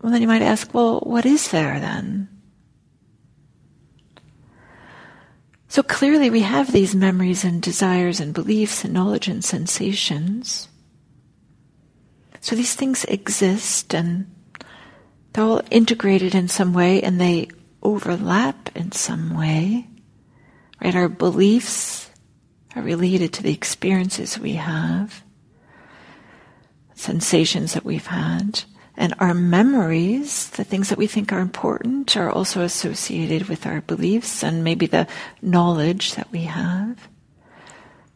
Well, 0.01 0.11
then 0.11 0.21
you 0.21 0.27
might 0.27 0.41
ask, 0.41 0.73
well, 0.73 0.99
what 0.99 1.25
is 1.25 1.47
there 1.49 1.79
then? 1.79 2.27
So 5.69 5.81
clearly, 5.81 6.29
we 6.29 6.41
have 6.41 6.71
these 6.71 6.93
memories 6.93 7.43
and 7.43 7.61
desires 7.61 8.19
and 8.19 8.33
beliefs 8.33 8.83
and 8.83 8.93
knowledge 8.93 9.27
and 9.27 9.43
sensations. 9.43 10.67
So 12.41 12.55
these 12.55 12.75
things 12.75 13.05
exist 13.05 13.95
and 13.95 14.29
they're 15.31 15.43
all 15.43 15.61
integrated 15.71 16.35
in 16.35 16.47
some 16.47 16.73
way 16.73 17.01
and 17.01 17.19
they 17.19 17.47
overlap 17.83 18.75
in 18.75 18.91
some 18.91 19.37
way, 19.37 19.87
right? 20.81 20.95
Our 20.95 21.09
beliefs 21.09 22.09
are 22.75 22.81
related 22.81 23.33
to 23.33 23.43
the 23.43 23.53
experiences 23.53 24.39
we 24.39 24.53
have, 24.53 25.23
sensations 26.95 27.73
that 27.73 27.85
we've 27.85 28.07
had, 28.07 28.63
and 28.95 29.13
our 29.19 29.33
memories, 29.33 30.49
the 30.51 30.63
things 30.63 30.89
that 30.89 30.97
we 30.97 31.07
think 31.07 31.31
are 31.31 31.39
important, 31.39 32.15
are 32.15 32.29
also 32.29 32.61
associated 32.61 33.49
with 33.49 33.65
our 33.65 33.81
beliefs 33.81 34.43
and 34.43 34.63
maybe 34.63 34.85
the 34.85 35.07
knowledge 35.41 36.13
that 36.15 36.31
we 36.31 36.43
have. 36.43 37.07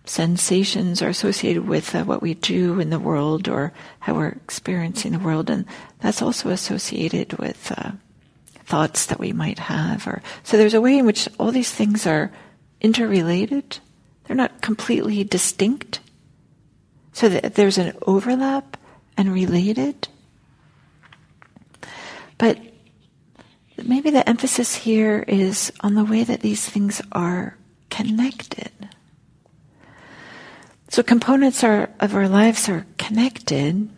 Sensations 0.06 1.02
are 1.02 1.10
associated 1.10 1.68
with 1.68 1.94
uh, 1.94 2.04
what 2.04 2.22
we 2.22 2.36
do 2.36 2.80
in 2.80 2.92
the 2.92 3.00
world 3.00 3.50
or 3.50 3.74
how 4.00 4.14
we're 4.14 4.30
experiencing 4.30 5.12
the 5.12 5.20
world, 5.20 5.50
and 5.50 5.66
that's 6.00 6.22
also 6.22 6.50
associated 6.50 7.34
with 7.34 7.74
uh, 7.76 7.92
thoughts 8.68 9.06
that 9.08 9.20
we 9.20 9.32
might 9.32 9.60
have 9.60 10.06
or 10.06 10.22
so 10.44 10.58
there's 10.58 10.74
a 10.74 10.82
way 10.82 10.98
in 10.98 11.06
which 11.06 11.30
all 11.40 11.52
these 11.52 11.72
things 11.72 12.06
are 12.06 12.32
interrelated. 12.82 13.80
They're 14.26 14.36
not 14.36 14.62
completely 14.62 15.24
distinct. 15.24 16.02
So 17.14 17.30
that 17.30 17.56
there's 17.56 17.80
an 17.80 17.98
overlap 18.04 18.78
and 19.16 19.34
related. 19.34 20.08
But 22.38 22.60
maybe 23.82 24.12
the 24.12 24.28
emphasis 24.28 24.76
here 24.76 25.24
is 25.28 25.72
on 25.82 25.96
the 25.96 26.06
way 26.06 26.24
that 26.24 26.42
these 26.42 26.64
things 26.70 27.02
are 27.12 27.58
connected. 27.90 28.72
So 30.90 31.02
components 31.02 31.64
are, 31.64 31.90
of 32.00 32.14
our 32.14 32.28
lives 32.28 32.70
are 32.70 32.86
connected 32.98 33.90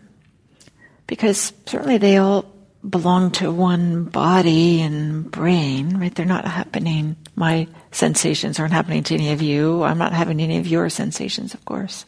because 1.07 1.51
certainly 1.65 1.97
they 1.97 2.17
all 2.17 2.45
belong 2.87 3.31
to 3.31 3.51
one 3.51 4.05
body 4.05 4.81
and 4.81 5.29
brain, 5.29 5.97
right? 5.97 6.13
They're 6.13 6.25
not 6.25 6.45
happening, 6.45 7.17
my 7.35 7.67
sensations 7.91 8.59
aren't 8.59 8.73
happening 8.73 9.03
to 9.03 9.13
any 9.13 9.31
of 9.31 9.41
you. 9.41 9.83
I'm 9.83 9.97
not 9.97 10.13
having 10.13 10.39
any 10.39 10.57
of 10.57 10.67
your 10.67 10.89
sensations, 10.89 11.53
of 11.53 11.63
course. 11.65 12.05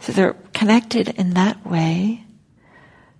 So 0.00 0.12
they're 0.12 0.36
connected 0.52 1.08
in 1.08 1.34
that 1.34 1.64
way, 1.66 2.24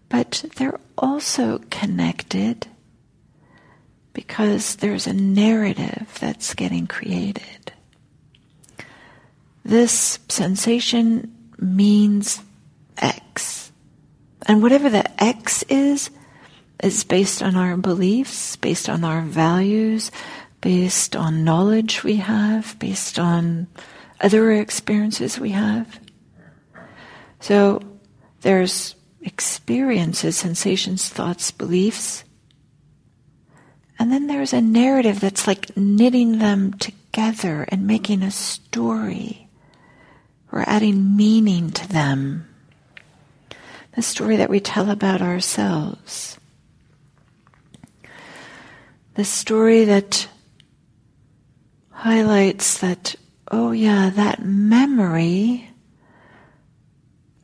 but 0.08 0.44
they're 0.56 0.78
also 0.96 1.58
connected 1.70 2.66
because 4.12 4.76
there's 4.76 5.06
a 5.06 5.12
narrative 5.12 6.16
that's 6.20 6.54
getting 6.54 6.86
created. 6.86 7.72
This 9.64 10.18
sensation 10.28 11.34
means 11.58 12.40
X 12.96 13.67
and 14.48 14.62
whatever 14.62 14.88
the 14.88 15.22
X 15.22 15.62
is, 15.64 16.10
is 16.82 17.04
based 17.04 17.42
on 17.42 17.54
our 17.54 17.76
beliefs, 17.76 18.56
based 18.56 18.88
on 18.88 19.04
our 19.04 19.20
values, 19.20 20.10
based 20.62 21.14
on 21.14 21.44
knowledge 21.44 22.02
we 22.02 22.16
have, 22.16 22.78
based 22.78 23.18
on 23.18 23.66
other 24.20 24.50
experiences 24.52 25.38
we 25.38 25.50
have. 25.50 26.00
So 27.40 27.82
there's 28.40 28.94
experiences, 29.20 30.36
sensations, 30.36 31.08
thoughts, 31.08 31.50
beliefs. 31.50 32.24
And 33.98 34.10
then 34.10 34.28
there's 34.28 34.52
a 34.52 34.60
narrative 34.62 35.20
that's 35.20 35.46
like 35.46 35.76
knitting 35.76 36.38
them 36.38 36.72
together 36.74 37.66
and 37.68 37.86
making 37.86 38.22
a 38.22 38.30
story. 38.30 39.48
We're 40.50 40.62
adding 40.62 41.16
meaning 41.16 41.70
to 41.72 41.86
them 41.86 42.47
the 43.98 44.02
story 44.02 44.36
that 44.36 44.48
we 44.48 44.60
tell 44.60 44.90
about 44.90 45.20
ourselves. 45.20 46.38
The 49.14 49.24
story 49.24 49.86
that 49.86 50.28
highlights 51.90 52.78
that, 52.78 53.16
oh 53.50 53.72
yeah, 53.72 54.10
that 54.10 54.44
memory 54.44 55.68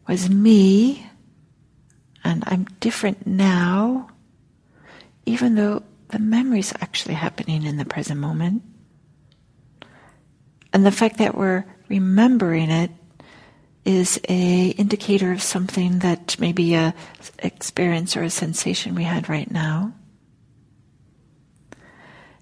was 0.07 0.31
me, 0.31 1.05
and 2.23 2.45
I'm 2.47 2.67
different 2.79 3.27
now, 3.27 4.11
even 5.27 5.57
though 5.57 5.83
the 6.11 6.21
memory 6.21 6.61
is 6.61 6.73
actually 6.81 7.17
happening 7.17 7.65
in 7.65 7.79
the 7.79 7.85
present 7.85 8.21
moment. 8.21 8.63
And 10.73 10.87
the 10.87 10.93
fact 10.93 11.19
that 11.19 11.37
we're 11.37 11.65
remembering 11.89 12.71
it 12.71 12.93
is 13.85 14.21
a 14.29 14.69
indicator 14.71 15.33
of 15.33 15.43
something 15.43 15.99
that 16.00 16.38
maybe 16.38 16.75
a 16.75 16.95
experience 17.41 18.17
or 18.17 18.23
a 18.23 18.31
sensation 18.31 18.95
we 18.95 19.05
had 19.05 19.29
right 19.29 19.50
now. 19.50 19.93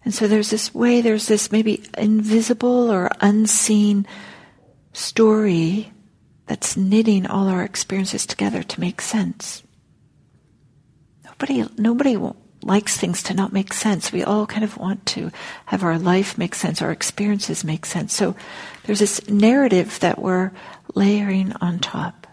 And 0.05 0.15
so 0.15 0.27
there's 0.27 0.51
this 0.51 0.75
way, 0.75 1.01
there's 1.01 1.27
this 1.27 1.53
maybe 1.53 1.85
invisible 1.97 2.91
or 2.91 3.11
unseen 3.21 4.07
story 4.93 5.93
that's 6.47 6.77
knitting 6.77 7.27
all 7.27 7.49
our 7.49 7.63
experiences 7.63 8.27
together 8.27 8.63
to 8.63 8.81
make 8.81 9.01
sense. 9.01 9.63
Nobody, 11.25 11.65
nobody 11.79 12.19
likes 12.63 12.97
things 12.97 13.23
to 13.25 13.35
not 13.35 13.53
make 13.53 13.73
sense. 13.73 14.13
We 14.13 14.25
all 14.25 14.47
kind 14.47 14.65
of 14.65 14.77
want 14.77 15.07
to 15.07 15.31
have 15.67 15.83
our 15.83 15.99
life 15.99 16.37
make 16.37 16.55
sense, 16.55 16.83
our 16.83 16.93
experiences 16.93 17.65
make 17.65 17.87
sense. 17.87 18.13
So 18.13 18.35
there's 18.85 19.01
this 19.01 19.29
narrative 19.29 19.99
that 20.01 20.19
we're 20.19 20.53
layering 20.95 21.53
on 21.61 21.79
top. 21.79 22.27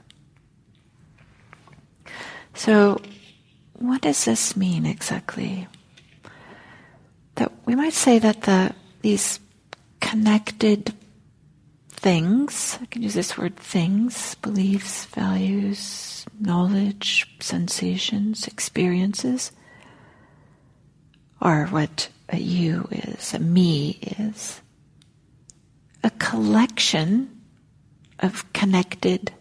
So, 2.53 3.01
what 3.73 4.01
does 4.01 4.25
this 4.25 4.57
mean 4.57 4.85
exactly? 4.85 5.67
That 7.35 7.51
we 7.65 7.75
might 7.75 7.93
say 7.93 8.19
that 8.19 8.41
the 8.41 8.73
these 9.01 9.39
connected 10.01 10.93
things. 11.89 12.77
I 12.81 12.85
can 12.85 13.01
use 13.01 13.13
this 13.13 13.37
word 13.37 13.55
things, 13.57 14.35
beliefs, 14.35 15.05
values, 15.05 16.25
knowledge, 16.39 17.27
sensations, 17.39 18.47
experiences 18.47 19.51
are 21.41 21.67
what 21.67 22.09
a 22.29 22.37
you 22.37 22.87
is, 22.91 23.33
a 23.33 23.39
me 23.39 23.99
is. 24.19 24.61
A 26.03 26.09
collection 26.11 27.41
of 28.19 28.51
connected 28.53 29.33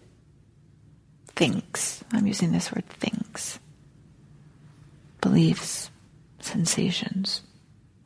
things. 1.36 2.04
I'm 2.12 2.26
using 2.26 2.52
this 2.52 2.72
word 2.72 2.86
things. 2.88 3.58
Beliefs, 5.20 5.90
sensations, 6.40 7.42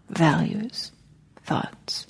values, 0.08 0.92
thoughts. 1.44 2.06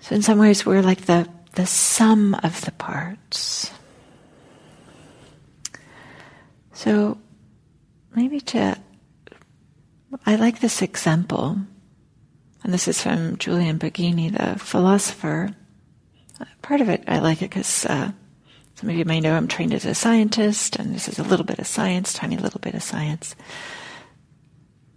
So 0.00 0.14
in 0.14 0.22
some 0.22 0.38
ways 0.38 0.66
we're 0.66 0.82
like 0.82 1.02
the, 1.02 1.28
the 1.54 1.66
sum 1.66 2.34
of 2.42 2.60
the 2.62 2.72
parts. 2.72 3.70
So 6.72 7.18
maybe 8.14 8.40
to 8.40 8.78
I 10.26 10.36
like 10.36 10.60
this 10.60 10.82
example, 10.82 11.58
and 12.62 12.72
this 12.72 12.88
is 12.88 13.02
from 13.02 13.36
Julian 13.38 13.78
Baggini, 13.78 14.36
the 14.36 14.58
philosopher. 14.58 15.54
Part 16.62 16.80
of 16.80 16.88
it, 16.88 17.04
I 17.06 17.18
like 17.18 17.42
it 17.42 17.50
because 17.50 17.86
uh, 17.86 18.12
some 18.74 18.90
of 18.90 18.96
you 18.96 19.04
may 19.04 19.20
know 19.20 19.34
I'm 19.34 19.48
trained 19.48 19.74
as 19.74 19.84
a 19.84 19.94
scientist, 19.94 20.76
and 20.76 20.94
this 20.94 21.08
is 21.08 21.18
a 21.18 21.22
little 21.22 21.44
bit 21.44 21.58
of 21.58 21.66
science, 21.66 22.12
tiny 22.12 22.36
little 22.36 22.60
bit 22.60 22.74
of 22.74 22.82
science. 22.82 23.34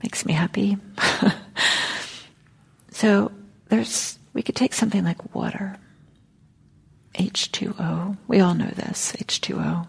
Makes 0.02 0.26
me 0.26 0.34
happy. 0.34 0.78
so 2.92 3.32
there's, 3.70 4.20
we 4.34 4.42
could 4.42 4.56
take 4.56 4.74
something 4.74 5.04
like 5.04 5.36
water, 5.36 5.78
H2O. 7.16 8.18
We 8.28 8.40
all 8.40 8.54
know 8.54 8.72
this, 8.72 9.14
H2O. 9.14 9.88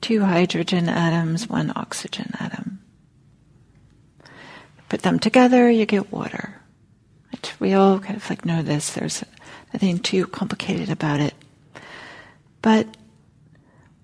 Two 0.00 0.24
hydrogen 0.24 0.88
atoms, 0.88 1.48
one 1.48 1.72
oxygen 1.74 2.32
atom. 2.38 2.80
Put 4.96 5.02
them 5.02 5.18
together, 5.18 5.70
you 5.70 5.84
get 5.84 6.10
water. 6.10 6.54
We 7.60 7.74
all 7.74 7.98
kind 7.98 8.16
of 8.16 8.30
like 8.30 8.46
know 8.46 8.62
this. 8.62 8.94
There's 8.94 9.22
nothing 9.74 9.98
too 9.98 10.26
complicated 10.26 10.88
about 10.88 11.20
it. 11.20 11.34
But 12.62 12.96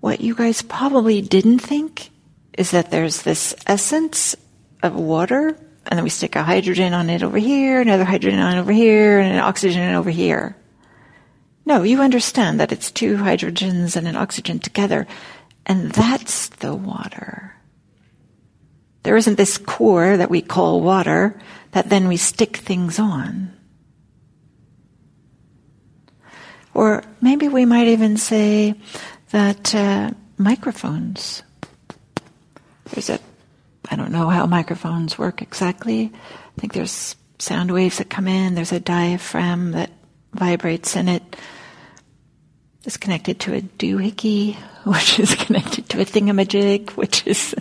what 0.01 0.21
you 0.21 0.35
guys 0.35 0.61
probably 0.61 1.19
didn't 1.23 1.57
think 1.57 2.11
is 2.55 2.69
that 2.69 2.91
there's 2.91 3.23
this 3.23 3.55
essence 3.65 4.35
of 4.83 4.93
water, 4.93 5.57
and 5.87 5.97
then 5.97 6.03
we 6.03 6.11
stick 6.11 6.35
a 6.35 6.43
hydrogen 6.43 6.93
on 6.93 7.09
it 7.09 7.23
over 7.23 7.39
here, 7.39 7.81
another 7.81 8.03
hydrogen 8.03 8.39
on 8.39 8.59
over 8.59 8.71
here, 8.71 9.17
and 9.17 9.33
an 9.33 9.39
oxygen 9.39 9.95
over 9.95 10.11
here. 10.11 10.55
No, 11.65 11.81
you 11.81 12.03
understand 12.03 12.59
that 12.59 12.71
it's 12.71 12.91
two 12.91 13.17
hydrogens 13.17 13.95
and 13.95 14.07
an 14.07 14.15
oxygen 14.15 14.59
together, 14.59 15.07
and 15.65 15.91
that's 15.91 16.49
the 16.49 16.75
water. 16.75 17.55
There 19.03 19.17
isn't 19.17 19.35
this 19.35 19.57
core 19.57 20.17
that 20.17 20.29
we 20.29 20.41
call 20.41 20.81
water 20.81 21.39
that 21.71 21.89
then 21.89 22.07
we 22.07 22.17
stick 22.17 22.57
things 22.57 22.99
on. 22.99 23.53
Or 26.73 27.03
maybe 27.21 27.47
we 27.47 27.65
might 27.65 27.87
even 27.87 28.17
say 28.17 28.75
that 29.31 29.75
uh, 29.75 30.11
microphones. 30.37 31.43
There's 32.91 33.09
a, 33.09 33.19
I 33.89 33.95
don't 33.95 34.11
know 34.11 34.29
how 34.29 34.45
microphones 34.45 35.17
work 35.17 35.41
exactly. 35.41 36.11
I 36.13 36.61
think 36.61 36.73
there's 36.73 37.15
sound 37.39 37.71
waves 37.71 37.97
that 37.97 38.09
come 38.09 38.27
in, 38.27 38.55
there's 38.55 38.71
a 38.71 38.79
diaphragm 38.79 39.71
that 39.71 39.91
vibrates 40.33 40.95
in 40.95 41.09
it. 41.09 41.35
It's 42.85 42.97
connected 42.97 43.39
to 43.41 43.55
a 43.55 43.61
doohickey, 43.61 44.55
which 44.83 45.19
is 45.19 45.35
connected 45.35 45.89
to 45.89 46.01
a 46.01 46.05
thingamajig, 46.05 46.91
which 46.91 47.27
is 47.27 47.55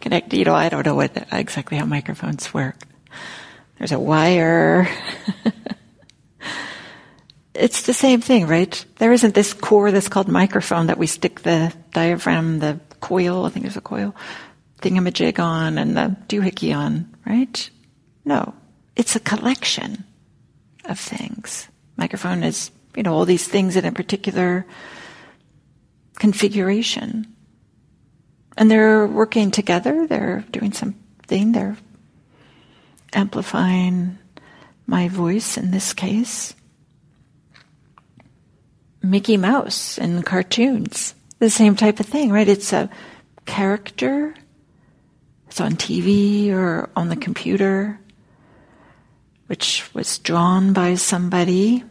connected, 0.00 0.36
you 0.36 0.44
know, 0.44 0.54
I 0.54 0.68
don't 0.68 0.86
know 0.86 0.94
what 0.94 1.26
exactly 1.32 1.78
how 1.78 1.84
microphones 1.84 2.52
work. 2.52 2.76
There's 3.78 3.92
a 3.92 3.98
wire. 3.98 4.88
it's 7.54 7.82
the 7.82 7.94
same 7.94 8.20
thing, 8.20 8.46
right? 8.46 8.84
There 8.98 9.12
isn't 9.12 9.34
this 9.34 9.52
core 9.52 9.90
that's 9.90 10.08
called 10.08 10.28
microphone 10.28 10.86
that 10.86 10.98
we 10.98 11.06
stick 11.06 11.42
the 11.42 11.72
diaphragm, 11.92 12.60
the 12.60 12.80
coil, 13.00 13.44
I 13.44 13.50
think 13.50 13.64
there's 13.64 13.76
a 13.76 13.80
coil, 13.80 14.14
thingamajig 14.80 15.38
on 15.38 15.78
and 15.78 15.96
the 15.96 16.16
doohickey 16.28 16.76
on, 16.76 17.14
right? 17.26 17.70
No. 18.24 18.54
It's 18.96 19.16
a 19.16 19.20
collection 19.20 20.04
of 20.84 20.98
things. 20.98 21.68
Microphone 21.96 22.42
is, 22.42 22.70
you 22.96 23.02
know, 23.02 23.14
all 23.14 23.24
these 23.24 23.46
things 23.46 23.76
in 23.76 23.84
a 23.84 23.92
particular 23.92 24.66
configuration. 26.18 27.26
And 28.56 28.70
they're 28.70 29.06
working 29.06 29.50
together, 29.50 30.06
they're 30.06 30.44
doing 30.50 30.72
something, 30.72 31.52
they're 31.52 31.76
amplifying 33.12 34.18
my 34.86 35.08
voice 35.08 35.56
in 35.56 35.70
this 35.70 35.92
case. 35.92 36.54
Mickey 39.02 39.36
Mouse 39.36 39.98
in 39.98 40.22
cartoons, 40.22 41.14
the 41.38 41.50
same 41.50 41.76
type 41.76 41.98
of 41.98 42.06
thing, 42.06 42.30
right? 42.30 42.48
It's 42.48 42.72
a 42.72 42.88
character, 43.46 44.34
it's 45.48 45.60
on 45.60 45.72
TV 45.72 46.50
or 46.52 46.88
on 46.94 47.08
the 47.08 47.16
computer, 47.16 47.98
which 49.46 49.92
was 49.92 50.18
drawn 50.18 50.72
by 50.72 50.94
somebody, 50.94 51.84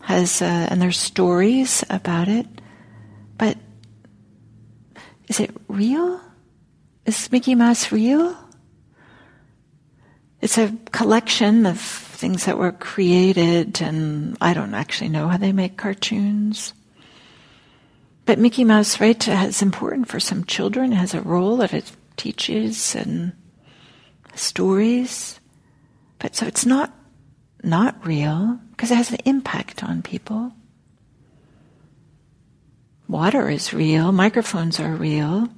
has, 0.00 0.42
uh, 0.42 0.44
and 0.44 0.82
there's 0.82 0.98
stories 0.98 1.84
about 1.88 2.28
it, 2.28 2.46
but 3.38 3.56
is 5.28 5.40
it 5.40 5.50
real? 5.68 6.20
Is 7.06 7.30
Mickey 7.32 7.54
Mouse 7.54 7.90
real? 7.92 8.36
It's 10.40 10.58
a 10.58 10.74
collection 10.90 11.66
of 11.66 11.80
things 11.80 12.46
that 12.46 12.58
were 12.58 12.72
created, 12.72 13.80
and 13.80 14.36
I 14.40 14.54
don't 14.54 14.74
actually 14.74 15.08
know 15.08 15.28
how 15.28 15.36
they 15.36 15.52
make 15.52 15.76
cartoons. 15.76 16.74
But 18.24 18.38
Mickey 18.38 18.64
Mouse, 18.64 19.00
right, 19.00 19.28
is 19.28 19.62
important 19.62 20.08
for 20.08 20.20
some 20.20 20.44
children. 20.44 20.92
It 20.92 20.96
has 20.96 21.14
a 21.14 21.20
role 21.20 21.56
that 21.58 21.74
it 21.74 21.90
teaches 22.16 22.94
and 22.94 23.32
stories. 24.34 25.40
But 26.18 26.36
so 26.36 26.46
it's 26.46 26.66
not 26.66 26.92
not 27.64 28.04
real 28.06 28.58
because 28.70 28.90
it 28.90 28.96
has 28.96 29.10
an 29.10 29.18
impact 29.24 29.84
on 29.84 30.02
people. 30.02 30.52
Water 33.08 33.48
is 33.48 33.72
real, 33.72 34.12
microphones 34.12 34.80
are 34.80 34.94
real. 34.94 35.48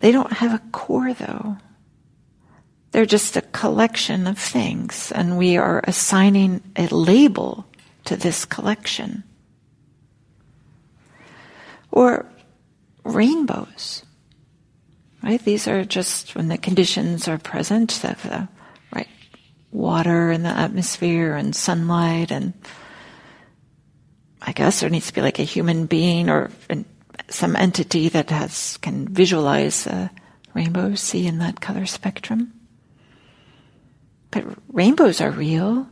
They 0.00 0.12
don't 0.12 0.32
have 0.32 0.54
a 0.54 0.62
core 0.72 1.12
though. 1.12 1.56
They're 2.90 3.06
just 3.06 3.36
a 3.36 3.42
collection 3.42 4.26
of 4.26 4.38
things, 4.38 5.12
and 5.12 5.36
we 5.36 5.56
are 5.56 5.82
assigning 5.86 6.62
a 6.74 6.86
label 6.86 7.66
to 8.06 8.16
this 8.16 8.44
collection. 8.44 9.24
Or 11.90 12.26
rainbows, 13.04 14.04
right? 15.22 15.42
These 15.44 15.68
are 15.68 15.84
just 15.84 16.34
when 16.34 16.48
the 16.48 16.58
conditions 16.58 17.28
are 17.28 17.38
present, 17.38 17.90
the, 17.90 18.48
right 18.92 19.08
water 19.70 20.30
and 20.30 20.44
the 20.44 20.50
atmosphere 20.50 21.34
and 21.34 21.54
sunlight 21.54 22.30
and 22.30 22.54
I 24.48 24.52
guess 24.52 24.80
there 24.80 24.88
needs 24.88 25.08
to 25.08 25.12
be 25.12 25.20
like 25.20 25.38
a 25.38 25.42
human 25.42 25.84
being 25.84 26.30
or 26.30 26.50
some 27.28 27.54
entity 27.54 28.08
that 28.08 28.30
has 28.30 28.78
can 28.78 29.06
visualize 29.06 29.86
a 29.86 30.10
rainbow, 30.54 30.94
see 30.94 31.26
in 31.26 31.36
that 31.36 31.60
color 31.60 31.84
spectrum. 31.84 32.54
But 34.30 34.46
rainbows 34.72 35.20
are 35.20 35.30
real, 35.30 35.86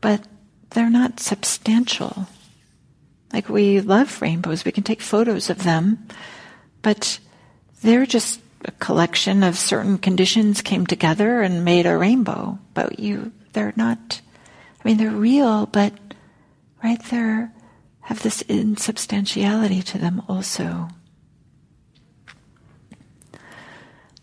but 0.00 0.24
they're 0.70 0.88
not 0.88 1.18
substantial. 1.18 2.28
Like 3.32 3.48
we 3.48 3.80
love 3.80 4.22
rainbows, 4.22 4.64
we 4.64 4.70
can 4.70 4.84
take 4.84 5.00
photos 5.00 5.50
of 5.50 5.64
them, 5.64 6.06
but 6.80 7.18
they're 7.82 8.06
just 8.06 8.40
a 8.64 8.70
collection 8.70 9.42
of 9.42 9.58
certain 9.58 9.98
conditions 9.98 10.62
came 10.62 10.86
together 10.86 11.42
and 11.42 11.64
made 11.64 11.86
a 11.86 11.96
rainbow. 11.96 12.60
But 12.72 13.00
you, 13.00 13.32
they're 13.52 13.74
not, 13.74 14.20
I 14.80 14.88
mean, 14.88 14.98
they're 14.98 15.10
real, 15.10 15.66
but 15.66 15.92
right 16.82 17.02
there 17.04 17.52
have 18.02 18.22
this 18.22 18.42
insubstantiality 18.42 19.82
to 19.82 19.98
them 19.98 20.22
also. 20.28 20.88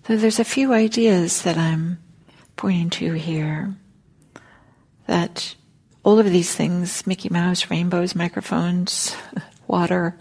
So 0.08 0.17
there's 0.17 0.39
a 0.39 0.43
few 0.43 0.74
ideas 0.74 1.43
that 1.43 1.58
I'm 1.58 2.00
pointing 2.56 2.89
to 2.91 3.13
here 3.13 3.76
that 5.08 5.56
all 6.04 6.19
of 6.19 6.26
these 6.26 6.54
things 6.54 7.06
Mickey 7.06 7.30
Mouse, 7.30 7.69
rainbows, 7.69 8.15
microphones, 8.15 9.15
water, 9.67 10.17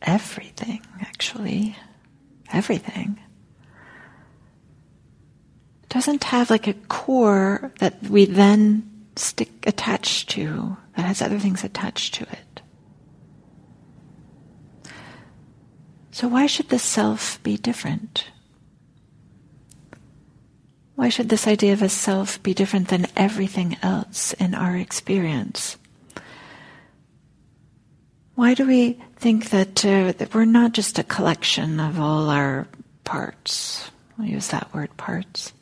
everything, 0.00 0.82
actually, 1.00 1.76
everything 2.52 3.18
doesn't 5.92 6.24
have 6.24 6.48
like 6.48 6.66
a 6.66 6.72
core 6.72 7.70
that 7.80 8.02
we 8.04 8.24
then 8.24 8.91
stick 9.16 9.50
attached 9.66 10.30
to, 10.30 10.76
that 10.96 11.06
has 11.06 11.22
other 11.22 11.38
things 11.38 11.64
attached 11.64 12.14
to 12.14 12.24
it. 12.24 12.62
So, 16.10 16.28
why 16.28 16.46
should 16.46 16.68
the 16.68 16.78
self 16.78 17.42
be 17.42 17.56
different? 17.56 18.26
Why 20.94 21.08
should 21.08 21.30
this 21.30 21.46
idea 21.46 21.72
of 21.72 21.82
a 21.82 21.88
self 21.88 22.42
be 22.42 22.54
different 22.54 22.88
than 22.88 23.06
everything 23.16 23.76
else 23.82 24.34
in 24.34 24.54
our 24.54 24.76
experience? 24.76 25.78
Why 28.34 28.54
do 28.54 28.66
we 28.66 29.00
think 29.16 29.50
that, 29.50 29.84
uh, 29.84 30.12
that 30.18 30.34
we're 30.34 30.44
not 30.44 30.72
just 30.72 30.98
a 30.98 31.04
collection 31.04 31.80
of 31.80 31.98
all 31.98 32.30
our 32.30 32.66
parts? 33.04 33.90
I'll 34.18 34.24
use 34.26 34.48
that 34.48 34.72
word, 34.74 34.96
parts. 34.96 35.52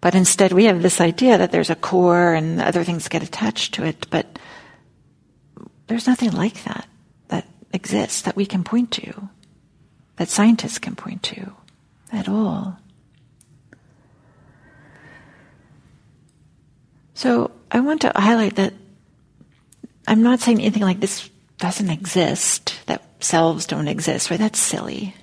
But 0.00 0.14
instead, 0.14 0.52
we 0.52 0.64
have 0.64 0.82
this 0.82 1.00
idea 1.00 1.38
that 1.38 1.50
there's 1.50 1.70
a 1.70 1.74
core 1.74 2.32
and 2.34 2.60
other 2.60 2.84
things 2.84 3.08
get 3.08 3.22
attached 3.22 3.74
to 3.74 3.84
it, 3.84 4.06
but 4.10 4.38
there's 5.88 6.06
nothing 6.06 6.32
like 6.32 6.62
that 6.64 6.86
that 7.28 7.48
exists 7.72 8.22
that 8.22 8.36
we 8.36 8.46
can 8.46 8.62
point 8.62 8.92
to, 8.92 9.28
that 10.16 10.28
scientists 10.28 10.78
can 10.78 10.94
point 10.94 11.22
to 11.24 11.52
at 12.12 12.28
all. 12.28 12.78
So 17.14 17.50
I 17.70 17.80
want 17.80 18.02
to 18.02 18.12
highlight 18.14 18.56
that 18.56 18.74
I'm 20.06 20.22
not 20.22 20.38
saying 20.38 20.60
anything 20.60 20.82
like 20.82 21.00
this 21.00 21.28
doesn't 21.58 21.90
exist, 21.90 22.78
that 22.86 23.02
selves 23.18 23.66
don't 23.66 23.88
exist, 23.88 24.30
right? 24.30 24.38
That's 24.38 24.60
silly. 24.60 25.14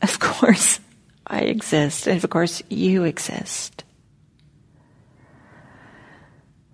Of 0.00 0.18
course 0.18 0.80
I 1.26 1.40
exist, 1.40 2.06
and 2.06 2.22
of 2.24 2.30
course 2.30 2.62
you 2.70 3.04
exist. 3.04 3.84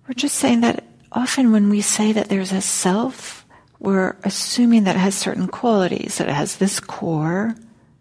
We're 0.07 0.13
just 0.13 0.35
saying 0.35 0.61
that 0.61 0.83
often 1.11 1.51
when 1.51 1.69
we 1.69 1.81
say 1.81 2.13
that 2.13 2.29
there's 2.29 2.53
a 2.53 2.61
self, 2.61 3.45
we're 3.79 4.15
assuming 4.23 4.85
that 4.85 4.95
it 4.95 4.99
has 4.99 5.15
certain 5.15 5.47
qualities, 5.47 6.17
that 6.17 6.29
it 6.29 6.33
has 6.33 6.57
this 6.57 6.79
core, 6.79 7.55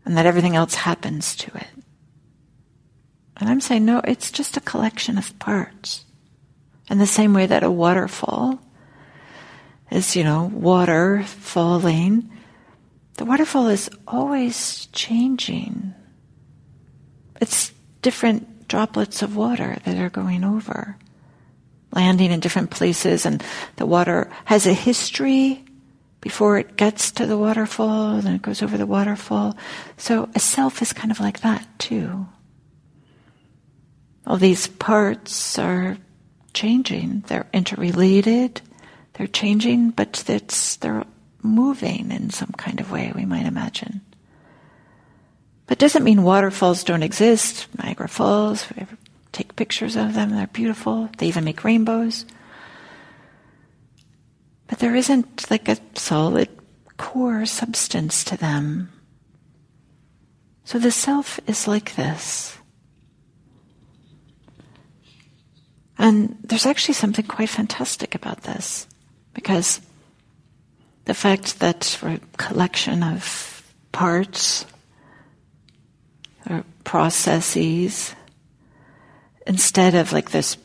and 0.05 0.16
that 0.16 0.27
everything 0.27 0.55
else 0.55 0.75
happens 0.75 1.35
to 1.37 1.57
it. 1.57 1.66
And 3.38 3.51
I'm 3.51 3.61
saying, 3.61 3.85
no, 3.85 4.01
it's 4.05 4.31
just 4.31 4.57
a 4.57 4.61
collection 4.61 5.19
of 5.19 5.37
parts. 5.38 6.05
In 6.88 6.99
the 6.99 7.07
same 7.07 7.35
way 7.35 7.47
that 7.47 7.64
a 7.64 7.71
waterfall 7.71 8.61
is, 9.90 10.14
you 10.14 10.23
know, 10.25 10.51
water 10.55 11.25
falling, 11.25 12.31
the 13.14 13.25
waterfall 13.25 13.69
is 13.69 13.90
always 14.07 14.87
changing. 14.92 15.92
It's 17.40 17.73
different 18.01 18.69
droplets 18.69 19.23
of 19.23 19.37
water 19.37 19.79
that 19.85 19.99
are 19.99 20.11
going 20.11 20.45
over, 20.45 20.97
landing 21.92 22.33
in 22.33 22.40
different 22.40 22.70
places, 22.70 23.27
and 23.27 23.42
the 23.77 23.87
water 23.87 24.31
has 24.44 24.66
a 24.66 24.72
history 24.72 25.64
before 26.20 26.59
it 26.59 26.77
gets 26.77 27.12
to 27.12 27.25
the 27.25 27.38
waterfall, 27.38 28.20
then 28.20 28.35
it 28.35 28.42
goes 28.42 28.61
over 28.61 28.77
the 28.77 28.85
waterfall. 28.85 29.57
So 29.96 30.29
a 30.35 30.40
self 30.40 30.83
is 30.83 30.92
kind 30.92 31.12
of 31.12 31.20
like 31.20 31.40
that 31.42 31.64
too. 31.79 32.27
All 34.27 34.37
these 34.37 34.66
parts 34.66 35.57
are 35.57 35.96
changing. 36.53 37.22
They're 37.29 37.46
interrelated. 37.53 38.61
They're 39.12 39.29
changing, 39.29 39.90
but 39.90 40.25
it's, 40.29 40.77
they're 40.77 41.05
moving 41.42 42.11
in 42.11 42.31
some 42.31 42.53
kind 42.57 42.81
of 42.81 42.90
way, 42.90 43.12
we 43.14 43.25
might 43.25 43.46
imagine. 43.46 44.01
But 45.68 45.79
doesn't 45.79 46.03
mean 46.03 46.25
waterfalls 46.25 46.83
don't 46.83 47.05
exist. 47.05 47.68
Niagara 47.79 48.09
Falls, 48.09 48.66
take 49.37 49.55
pictures 49.57 49.96
of 49.96 50.14
them, 50.14 50.31
they're 50.31 50.46
beautiful. 50.46 51.11
They 51.18 51.27
even 51.29 51.44
make 51.44 51.62
rainbows. 51.62 52.25
But 54.66 54.79
there 54.79 54.96
isn't 54.96 55.51
like 55.51 55.68
a 55.68 55.77
solid 55.94 56.49
core 56.96 57.44
substance 57.46 58.25
to 58.25 58.37
them. 58.37 58.90
So 60.64 60.79
the 60.79 60.90
self 60.90 61.38
is 61.46 61.68
like 61.68 61.94
this. 61.94 62.57
And 65.99 66.37
there's 66.42 66.66
actually 66.66 66.94
something 66.94 67.27
quite 67.27 67.49
fantastic 67.49 68.14
about 68.14 68.42
this, 68.42 68.87
because 69.33 69.81
the 71.05 71.14
fact 71.14 71.61
that 71.61 71.99
we're 72.03 72.14
a 72.16 72.20
collection 72.37 73.03
of 73.03 73.62
parts 73.92 74.66
or 76.51 76.64
processes, 76.85 78.14
instead 79.46 79.94
of 79.94 80.12
like 80.12 80.30
this 80.30 80.56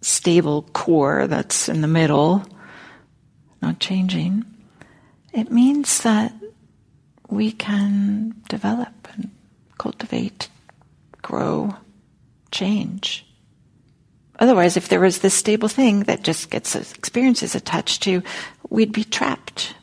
stable 0.00 0.62
core 0.72 1.26
that's 1.26 1.68
in 1.68 1.80
the 1.80 1.88
middle, 1.88 2.44
not 3.60 3.80
changing, 3.80 4.44
it 5.32 5.50
means 5.50 6.02
that 6.02 6.32
we 7.28 7.52
can 7.52 8.34
develop 8.48 9.08
and 9.12 9.30
cultivate, 9.78 10.48
grow, 11.22 11.74
change. 12.50 13.26
Otherwise, 14.38 14.76
if 14.76 14.88
there 14.88 15.00
was 15.00 15.18
this 15.18 15.34
stable 15.34 15.68
thing 15.68 16.00
that 16.04 16.22
just 16.22 16.50
gets 16.50 16.74
experiences 16.74 17.54
attached 17.54 18.02
to, 18.02 18.22
we'd 18.68 18.92
be 18.92 19.04
trapped. 19.04 19.74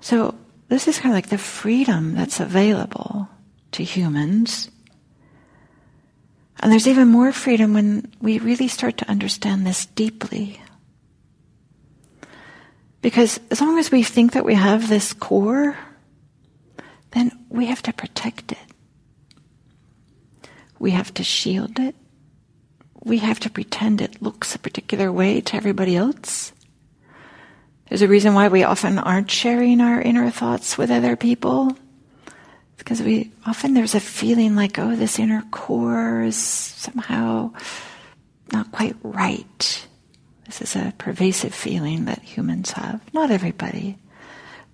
So, 0.00 0.34
this 0.68 0.88
is 0.88 0.98
kind 0.98 1.12
of 1.12 1.16
like 1.16 1.28
the 1.28 1.38
freedom 1.38 2.14
that's 2.14 2.40
available 2.40 3.28
to 3.72 3.84
humans. 3.84 4.70
And 6.60 6.70
there's 6.70 6.86
even 6.86 7.08
more 7.08 7.32
freedom 7.32 7.72
when 7.72 8.12
we 8.20 8.38
really 8.38 8.68
start 8.68 8.98
to 8.98 9.10
understand 9.10 9.66
this 9.66 9.86
deeply. 9.86 10.60
Because 13.00 13.40
as 13.50 13.62
long 13.62 13.78
as 13.78 13.90
we 13.90 14.02
think 14.02 14.32
that 14.32 14.44
we 14.44 14.54
have 14.54 14.88
this 14.88 15.14
core, 15.14 15.76
then 17.12 17.32
we 17.48 17.66
have 17.66 17.82
to 17.82 17.94
protect 17.94 18.52
it. 18.52 18.58
We 20.78 20.90
have 20.90 21.12
to 21.14 21.24
shield 21.24 21.78
it. 21.78 21.94
We 23.02 23.18
have 23.18 23.40
to 23.40 23.50
pretend 23.50 24.00
it 24.00 24.20
looks 24.20 24.54
a 24.54 24.58
particular 24.58 25.10
way 25.10 25.40
to 25.40 25.56
everybody 25.56 25.96
else. 25.96 26.52
There's 27.88 28.02
a 28.02 28.08
reason 28.08 28.34
why 28.34 28.48
we 28.48 28.64
often 28.64 28.98
aren't 28.98 29.30
sharing 29.30 29.80
our 29.80 30.00
inner 30.00 30.30
thoughts 30.30 30.76
with 30.76 30.90
other 30.90 31.16
people. 31.16 31.74
Because 32.80 33.02
we 33.02 33.30
often 33.46 33.74
there's 33.74 33.94
a 33.94 34.00
feeling 34.00 34.56
like, 34.56 34.78
oh, 34.78 34.96
this 34.96 35.18
inner 35.18 35.42
core 35.50 36.22
is 36.22 36.36
somehow 36.36 37.52
not 38.52 38.72
quite 38.72 38.96
right. 39.02 39.86
This 40.46 40.62
is 40.62 40.76
a 40.76 40.94
pervasive 40.96 41.54
feeling 41.54 42.06
that 42.06 42.22
humans 42.22 42.72
have. 42.72 43.02
Not 43.12 43.30
everybody, 43.30 43.98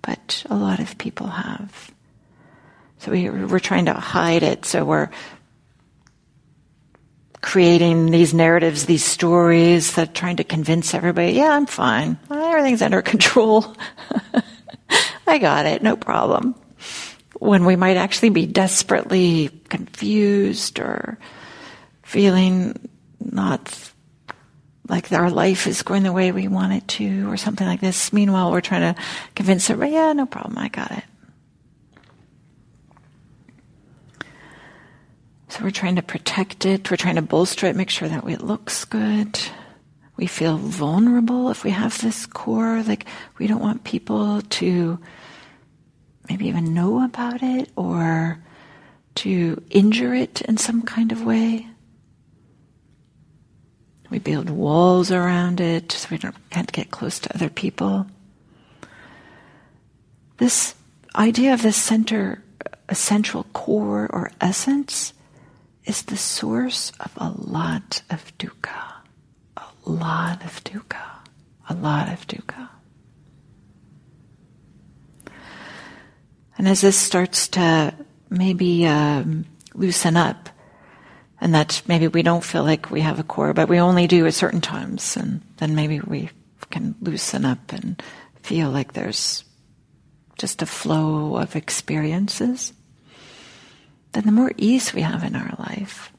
but 0.01 0.45
a 0.49 0.55
lot 0.55 0.79
of 0.79 0.97
people 0.97 1.27
have. 1.27 1.91
So 2.99 3.11
we, 3.11 3.29
we're 3.29 3.59
trying 3.59 3.85
to 3.85 3.93
hide 3.93 4.41
it. 4.41 4.63
So 4.63 4.85
we're 4.85 5.09
creating 7.41 8.09
these 8.09 8.33
narratives, 8.33 8.85
these 8.85 9.03
stories 9.03 9.95
that 9.95 10.15
trying 10.15 10.37
to 10.37 10.45
convince 10.45 10.93
everybody, 10.93 11.33
yeah, 11.33 11.51
I'm 11.51 11.65
fine. 11.65 12.17
Everything's 12.31 12.81
under 12.81 13.01
control. 13.01 13.75
I 15.27 15.39
got 15.39 15.65
it. 15.65 15.83
No 15.83 15.97
problem. 15.97 16.55
When 17.39 17.65
we 17.65 17.75
might 17.75 17.97
actually 17.97 18.29
be 18.29 18.45
desperately 18.45 19.49
confused 19.69 20.79
or 20.79 21.19
feeling 22.03 22.89
not 23.19 23.91
like 24.89 25.11
our 25.11 25.29
life 25.29 25.67
is 25.67 25.83
going 25.83 26.03
the 26.03 26.13
way 26.13 26.31
we 26.31 26.47
want 26.47 26.73
it 26.73 26.87
to 26.87 27.29
or 27.29 27.37
something 27.37 27.67
like 27.67 27.81
this. 27.81 28.13
Meanwhile, 28.13 28.51
we're 28.51 28.61
trying 28.61 28.93
to 28.93 29.01
convince 29.35 29.69
everybody, 29.69 29.93
yeah, 29.93 30.13
no 30.13 30.25
problem. 30.25 30.57
I 30.57 30.69
got 30.69 30.91
it. 30.91 31.03
So 35.49 35.63
we're 35.63 35.71
trying 35.71 35.95
to 35.95 36.01
protect 36.01 36.65
it, 36.65 36.91
we're 36.91 36.97
trying 36.97 37.15
to 37.15 37.21
bolster 37.21 37.67
it, 37.67 37.75
make 37.75 37.89
sure 37.89 38.07
that 38.07 38.27
it 38.27 38.41
looks 38.41 38.85
good. 38.85 39.39
We 40.15 40.27
feel 40.27 40.57
vulnerable 40.57 41.49
if 41.49 41.63
we 41.63 41.71
have 41.71 41.99
this 42.01 42.25
core, 42.25 42.83
like 42.83 43.05
we 43.37 43.47
don't 43.47 43.61
want 43.61 43.83
people 43.83 44.41
to 44.41 44.99
maybe 46.29 46.47
even 46.47 46.73
know 46.73 47.03
about 47.03 47.41
it 47.43 47.69
or 47.75 48.39
to 49.15 49.63
injure 49.69 50.13
it 50.13 50.41
in 50.41 50.57
some 50.57 50.81
kind 50.83 51.11
of 51.11 51.23
way. 51.23 51.67
We 54.09 54.19
build 54.19 54.49
walls 54.49 55.11
around 55.11 55.59
it 55.59 55.91
so 55.91 56.07
we 56.11 56.17
don't, 56.17 56.35
can't 56.49 56.71
get 56.71 56.91
close 56.91 57.19
to 57.19 57.35
other 57.35 57.49
people. 57.49 58.07
This 60.37 60.75
idea 61.15 61.53
of 61.53 61.61
this 61.61 61.77
center, 61.77 62.43
a 62.87 62.95
central 62.95 63.43
core 63.53 64.07
or 64.11 64.31
essence, 64.39 65.13
is 65.85 66.03
the 66.03 66.17
source 66.17 66.91
of 66.99 67.11
a 67.17 67.29
lot 67.29 68.01
of 68.09 68.37
dukkha. 68.37 68.93
A 69.57 69.89
lot 69.89 70.43
of 70.45 70.63
dukkha. 70.63 71.05
A 71.69 71.73
lot 71.73 72.07
of 72.07 72.27
dukkha. 72.27 72.69
And 76.57 76.67
as 76.67 76.81
this 76.81 76.97
starts 76.97 77.47
to 77.49 77.93
maybe 78.29 78.85
um, 78.85 79.45
loosen 79.73 80.17
up. 80.17 80.49
And 81.39 81.53
that 81.53 81.83
maybe 81.87 82.07
we 82.07 82.23
don't 82.23 82.43
feel 82.43 82.63
like 82.63 82.89
we 82.89 83.01
have 83.01 83.19
a 83.19 83.23
core, 83.23 83.53
but 83.53 83.69
we 83.69 83.79
only 83.79 84.07
do 84.07 84.25
at 84.25 84.33
certain 84.33 84.61
times. 84.61 85.15
And 85.15 85.41
then 85.57 85.75
maybe 85.75 85.99
we 85.99 86.29
can 86.71 86.95
loosen 86.99 87.45
up 87.45 87.71
and 87.71 88.01
feel 88.41 88.71
like 88.71 88.93
there's 88.93 89.43
just 90.37 90.61
a 90.61 90.65
flow 90.65 91.37
of 91.37 91.55
experiences. 91.55 92.73
Then 94.13 94.25
the 94.25 94.31
more 94.31 94.51
ease 94.57 94.93
we 94.93 95.01
have 95.01 95.23
in 95.23 95.35
our 95.35 95.53
life. 95.59 96.11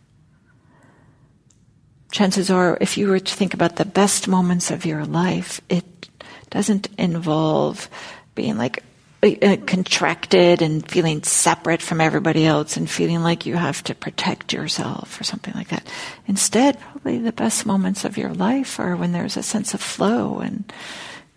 Chances 2.13 2.51
are, 2.51 2.79
if 2.81 2.97
you 2.97 3.09
were 3.09 3.19
to 3.19 3.35
think 3.35 3.55
about 3.55 3.77
the 3.77 3.85
best 3.85 4.29
moments 4.29 4.71
of 4.71 4.87
your 4.87 5.05
life, 5.05 5.61
it 5.69 6.09
doesn't 6.49 6.89
involve 6.97 7.91
being 8.35 8.57
like 8.57 8.83
Uh, 9.21 9.57
contracted 9.67 10.63
and 10.63 10.89
feeling 10.89 11.25
separate 11.25 11.83
from 11.83 12.01
everybody 12.01 12.47
else 12.47 12.77
and 12.77 12.89
feeling 12.89 13.21
like 13.21 13.47
you 13.47 13.57
have 13.57 13.83
to 13.83 13.93
protect 13.93 14.53
yourself 14.53 15.21
or 15.21 15.25
something 15.25 15.53
like 15.55 15.71
that. 15.71 15.91
Instead, 16.29 16.79
probably 16.79 17.19
the 17.19 17.33
best 17.33 17.67
moments 17.67 18.05
of 18.05 18.17
your 18.17 18.33
life 18.33 18.79
are 18.79 18.95
when 18.95 19.11
there's 19.11 19.37
a 19.37 19.43
sense 19.43 19.75
of 19.75 19.81
flow 19.81 20.39
and 20.39 20.73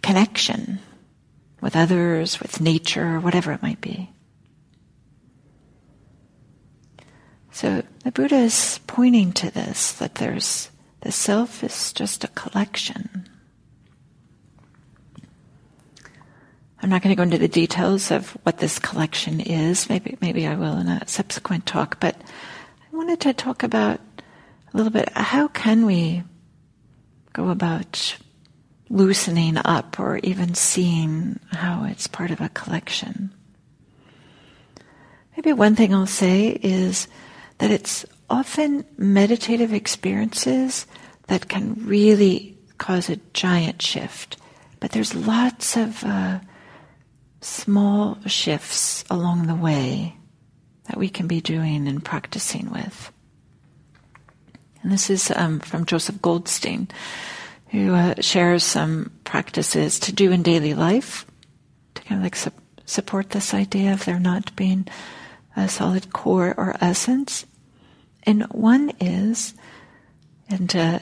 connection 0.04 0.78
with 1.60 1.76
others, 1.76 2.40
with 2.40 2.62
nature, 2.62 3.20
whatever 3.20 3.52
it 3.52 3.64
might 3.64 3.82
be. 3.82 4.12
So 7.50 7.82
the 8.04 8.12
Buddha 8.12 8.36
is 8.36 8.80
pointing 8.86 9.34
to 9.34 9.50
this 9.50 9.94
that 9.94 10.16
there's 10.16 10.70
the 11.02 11.12
self 11.12 11.64
is 11.64 11.94
just 11.94 12.24
a 12.24 12.28
collection 12.28 13.28
I'm 16.82 16.90
not 16.90 17.04
going 17.04 17.16
to 17.16 17.18
go 17.18 17.24
into 17.24 17.38
the 17.38 17.48
details 17.48 18.10
of 18.10 18.32
what 18.44 18.58
this 18.58 18.80
collection 18.80 19.40
is. 19.40 19.88
Maybe, 19.88 20.18
maybe 20.20 20.48
I 20.48 20.56
will 20.56 20.78
in 20.78 20.88
a 20.88 21.08
subsequent 21.08 21.66
talk. 21.66 22.00
But 22.00 22.16
I 22.20 22.96
wanted 22.96 23.20
to 23.22 23.34
talk 23.34 23.62
about 23.62 24.00
a 24.74 24.78
little 24.78 24.92
bit 24.92 25.10
how 25.16 25.48
can 25.48 25.86
we 25.86 26.24
go 27.34 27.50
about 27.50 28.18
loosening 28.90 29.58
up 29.64 30.00
or 30.00 30.18
even 30.18 30.54
seeing 30.56 31.40
how 31.52 31.86
it's 31.86 32.08
part 32.08 32.32
of 32.32 32.42
a 32.42 32.50
collection. 32.50 33.32
Maybe 35.38 35.54
one 35.54 35.76
thing 35.76 35.94
I'll 35.94 36.08
say 36.08 36.60
is 36.62 37.08
that 37.60 37.72
it's 37.72 38.06
often 38.30 38.86
meditative 38.98 39.72
experiences 39.72 40.88
that 41.28 41.48
can 41.48 41.76
really 41.86 42.58
cause 42.80 43.10
a 43.10 43.18
giant 43.34 43.82
shift. 43.82 44.38
But 44.80 44.92
there's 44.92 45.16
lots 45.16 45.78
of 45.78 46.04
uh, 46.04 46.40
small 47.42 48.18
shifts 48.28 49.04
along 49.10 49.48
the 49.48 49.56
way 49.56 50.16
that 50.86 50.98
we 50.98 51.10
can 51.10 51.28
be 51.28 51.42
doing 51.42 51.88
and 51.88 52.04
practicing 52.04 52.70
with. 52.72 53.12
And 54.84 54.92
this 54.92 55.10
is 55.10 55.32
um, 55.36 55.60
from 55.60 55.86
Joseph 55.86 56.22
Goldstein, 56.22 56.88
who 57.70 57.94
uh, 57.94 58.16
shares 58.20 58.64
some 58.64 59.12
practices 59.24 60.00
to 60.02 60.14
do 60.14 60.32
in 60.32 60.44
daily 60.44 60.74
life 60.74 61.26
to 61.96 62.02
kind 62.04 62.20
of 62.20 62.24
like 62.24 62.36
su- 62.36 62.52
support 62.86 63.30
this 63.30 63.54
idea 63.54 63.94
of 63.94 64.06
there 64.06 64.20
not 64.20 64.56
being 64.56 64.88
a 65.56 65.68
solid 65.68 66.14
core 66.14 66.54
or 66.58 66.76
essence. 66.82 67.46
And 68.24 68.44
one 68.52 68.92
is, 69.00 69.54
and 70.50 70.76
uh, 70.76 71.00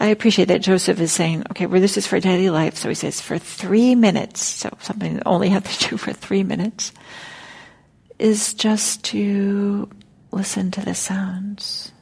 I 0.00 0.06
appreciate 0.06 0.48
that 0.48 0.62
Joseph 0.62 0.98
is 0.98 1.12
saying, 1.12 1.44
okay, 1.50 1.66
well, 1.66 1.80
this 1.80 1.98
is 1.98 2.06
for 2.06 2.18
daily 2.18 2.48
life. 2.48 2.76
So 2.76 2.88
he 2.88 2.94
says, 2.94 3.20
for 3.20 3.36
three 3.36 3.94
minutes, 3.94 4.42
so 4.42 4.74
something 4.80 5.14
that 5.14 5.26
only 5.26 5.48
have 5.50 5.70
to 5.70 5.88
do 5.90 5.96
for 5.98 6.14
three 6.14 6.42
minutes, 6.42 6.92
is 8.18 8.54
just 8.54 9.04
to 9.04 9.90
listen 10.32 10.70
to 10.70 10.80
the 10.80 10.94
sounds. 10.94 11.92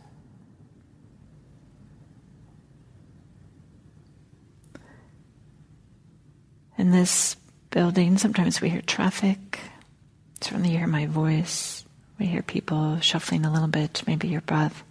In 6.77 6.93
this 6.93 7.35
building, 7.71 8.17
sometimes 8.19 8.61
we 8.61 8.69
hear 8.69 8.83
traffic. 8.83 9.59
Certainly, 10.41 10.71
you 10.71 10.79
hear 10.79 10.87
my 10.87 11.07
voice. 11.07 11.85
We 12.21 12.27
hear 12.27 12.43
people 12.43 13.01
shuffling 13.01 13.45
a 13.45 13.53
little 13.53 13.67
bit, 13.67 14.05
maybe 14.07 14.29
your 14.29 14.41
breath. 14.43 14.85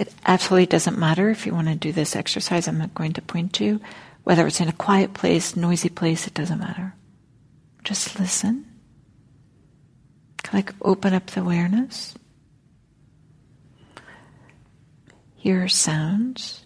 It 0.00 0.14
absolutely 0.24 0.64
doesn't 0.64 0.98
matter 0.98 1.28
if 1.28 1.44
you 1.44 1.52
want 1.52 1.68
to 1.68 1.74
do 1.74 1.92
this 1.92 2.16
exercise 2.16 2.66
I'm 2.66 2.78
not 2.78 2.94
going 2.94 3.12
to 3.12 3.22
point 3.22 3.52
to, 3.54 3.82
whether 4.24 4.46
it's 4.46 4.58
in 4.58 4.68
a 4.68 4.72
quiet 4.72 5.12
place, 5.12 5.54
noisy 5.54 5.90
place, 5.90 6.26
it 6.26 6.32
doesn't 6.32 6.58
matter. 6.58 6.94
Just 7.84 8.18
listen. 8.18 8.64
Like 10.54 10.72
open 10.80 11.12
up 11.12 11.26
the 11.26 11.42
awareness. 11.42 12.14
Hear 15.36 15.68
sounds. 15.68 16.64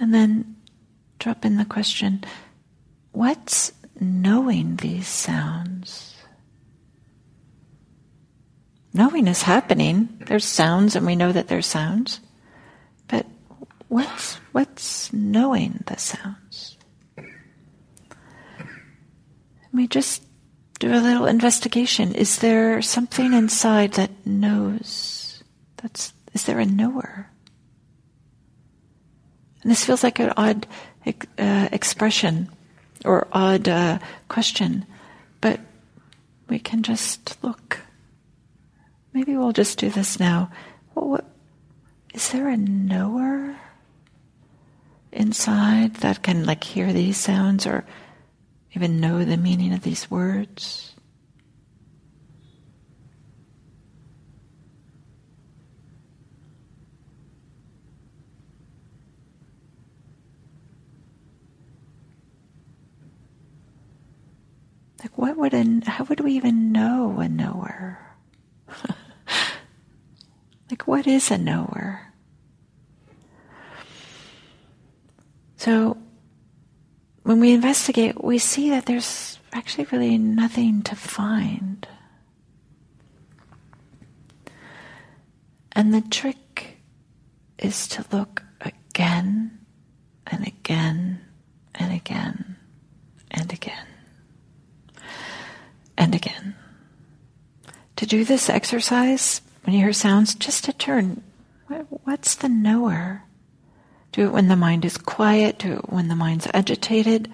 And 0.00 0.14
then 0.14 0.56
drop 1.18 1.44
in 1.44 1.58
the 1.58 1.66
question 1.66 2.24
what's 3.12 3.70
knowing 4.00 4.76
these 4.76 5.08
sounds? 5.08 6.13
Knowing 8.94 9.26
is 9.26 9.42
happening. 9.42 10.08
There's 10.26 10.44
sounds, 10.44 10.96
and 10.96 11.04
we 11.04 11.16
know 11.16 11.32
that 11.32 11.48
there's 11.48 11.66
sounds. 11.66 12.20
But 13.08 13.26
what's 13.88 14.36
what's 14.52 15.12
knowing 15.12 15.82
the 15.86 15.98
sounds? 15.98 16.78
We 19.72 19.88
just 19.88 20.22
do 20.78 20.94
a 20.94 21.02
little 21.02 21.26
investigation. 21.26 22.14
Is 22.14 22.38
there 22.38 22.80
something 22.80 23.32
inside 23.32 23.94
that 23.94 24.24
knows? 24.24 25.42
That's 25.78 26.12
is 26.32 26.44
there 26.44 26.60
a 26.60 26.66
knower? 26.66 27.28
And 29.62 29.70
this 29.70 29.84
feels 29.84 30.04
like 30.04 30.20
an 30.20 30.32
odd 30.36 30.66
uh, 31.38 31.68
expression 31.72 32.50
or 33.04 33.26
odd 33.32 33.68
uh, 33.68 33.98
question, 34.28 34.84
but 35.40 35.58
we 36.48 36.58
can 36.58 36.82
just 36.82 37.42
look 37.42 37.80
Maybe 39.14 39.36
we'll 39.36 39.52
just 39.52 39.78
do 39.78 39.90
this 39.90 40.18
now. 40.18 40.50
Well, 40.94 41.08
what, 41.08 41.24
is 42.12 42.32
there 42.32 42.48
a 42.48 42.56
knower 42.56 43.56
inside 45.12 45.94
that 45.96 46.24
can 46.24 46.44
like 46.44 46.64
hear 46.64 46.92
these 46.92 47.16
sounds 47.16 47.64
or 47.64 47.84
even 48.72 48.98
know 48.98 49.24
the 49.24 49.36
meaning 49.36 49.72
of 49.72 49.82
these 49.82 50.10
words? 50.10 50.96
Like, 65.04 65.16
what 65.16 65.36
would 65.36 65.54
a, 65.54 65.88
how 65.88 66.02
would 66.04 66.18
we 66.18 66.32
even 66.32 66.72
know 66.72 67.20
a 67.20 67.28
knower? 67.28 68.00
Like, 70.70 70.86
what 70.86 71.06
is 71.06 71.30
a 71.30 71.38
knower? 71.38 72.12
So, 75.56 75.96
when 77.22 77.40
we 77.40 77.52
investigate, 77.52 78.22
we 78.22 78.38
see 78.38 78.70
that 78.70 78.86
there's 78.86 79.38
actually 79.52 79.86
really 79.90 80.18
nothing 80.18 80.82
to 80.82 80.96
find. 80.96 81.86
And 85.72 85.92
the 85.92 86.02
trick 86.02 86.78
is 87.58 87.88
to 87.88 88.04
look 88.12 88.42
again 88.60 89.58
and 90.26 90.46
again 90.46 91.20
and 91.74 91.92
again 91.92 92.56
and 93.30 93.52
again 93.52 93.86
and 95.96 96.14
again. 96.14 96.54
To 97.96 98.06
do 98.06 98.24
this 98.24 98.50
exercise, 98.50 99.40
when 99.64 99.74
you 99.74 99.80
hear 99.80 99.92
sounds, 99.92 100.34
just 100.34 100.64
to 100.64 100.72
turn. 100.72 101.22
What's 102.04 102.34
the 102.34 102.48
knower? 102.48 103.22
Do 104.12 104.26
it 104.26 104.32
when 104.32 104.48
the 104.48 104.56
mind 104.56 104.84
is 104.84 104.96
quiet, 104.96 105.58
do 105.58 105.72
it 105.74 105.90
when 105.90 106.08
the 106.08 106.14
mind's 106.14 106.46
agitated. 106.54 107.32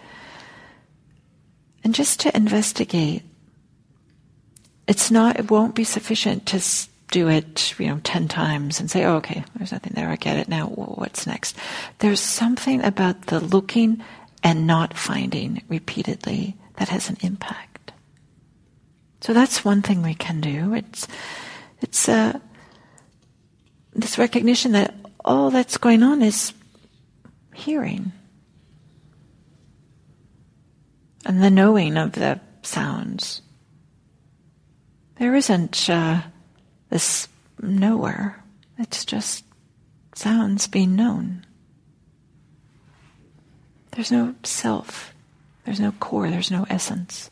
And 1.84 1.94
just 1.94 2.20
to 2.20 2.36
investigate. 2.36 3.22
It's 4.86 5.10
not, 5.10 5.38
it 5.38 5.50
won't 5.50 5.74
be 5.74 5.84
sufficient 5.84 6.46
to 6.46 6.62
do 7.10 7.28
it, 7.28 7.74
you 7.78 7.88
know, 7.88 8.00
10 8.02 8.28
times 8.28 8.80
and 8.80 8.90
say, 8.90 9.04
oh, 9.04 9.16
okay, 9.16 9.44
there's 9.56 9.72
nothing 9.72 9.92
there, 9.94 10.08
I 10.08 10.16
get 10.16 10.36
it 10.36 10.48
now, 10.48 10.66
what's 10.66 11.26
next? 11.26 11.56
There's 11.98 12.20
something 12.20 12.82
about 12.82 13.26
the 13.26 13.40
looking 13.40 14.02
and 14.42 14.66
not 14.66 14.96
finding 14.96 15.62
repeatedly 15.68 16.56
that 16.76 16.88
has 16.88 17.10
an 17.10 17.18
impact. 17.20 17.92
So 19.20 19.34
that's 19.34 19.64
one 19.64 19.82
thing 19.82 20.02
we 20.02 20.14
can 20.14 20.40
do. 20.40 20.74
It's, 20.74 21.06
it's 21.80 22.08
uh, 22.08 22.38
this 23.92 24.18
recognition 24.18 24.72
that 24.72 24.94
all 25.24 25.50
that's 25.50 25.76
going 25.76 26.02
on 26.02 26.22
is 26.22 26.52
hearing 27.54 28.12
and 31.24 31.42
the 31.42 31.50
knowing 31.50 31.96
of 31.96 32.12
the 32.12 32.40
sounds. 32.62 33.42
there 35.16 35.34
isn't 35.34 35.90
uh, 35.90 36.22
this 36.88 37.28
nowhere. 37.60 38.42
It's 38.78 39.04
just 39.04 39.44
sounds 40.14 40.66
being 40.66 40.96
known. 40.96 41.44
There's 43.92 44.10
no 44.10 44.34
self. 44.44 45.12
There's 45.64 45.80
no 45.80 45.92
core. 45.92 46.30
There's 46.30 46.50
no 46.50 46.66
essence. 46.70 47.30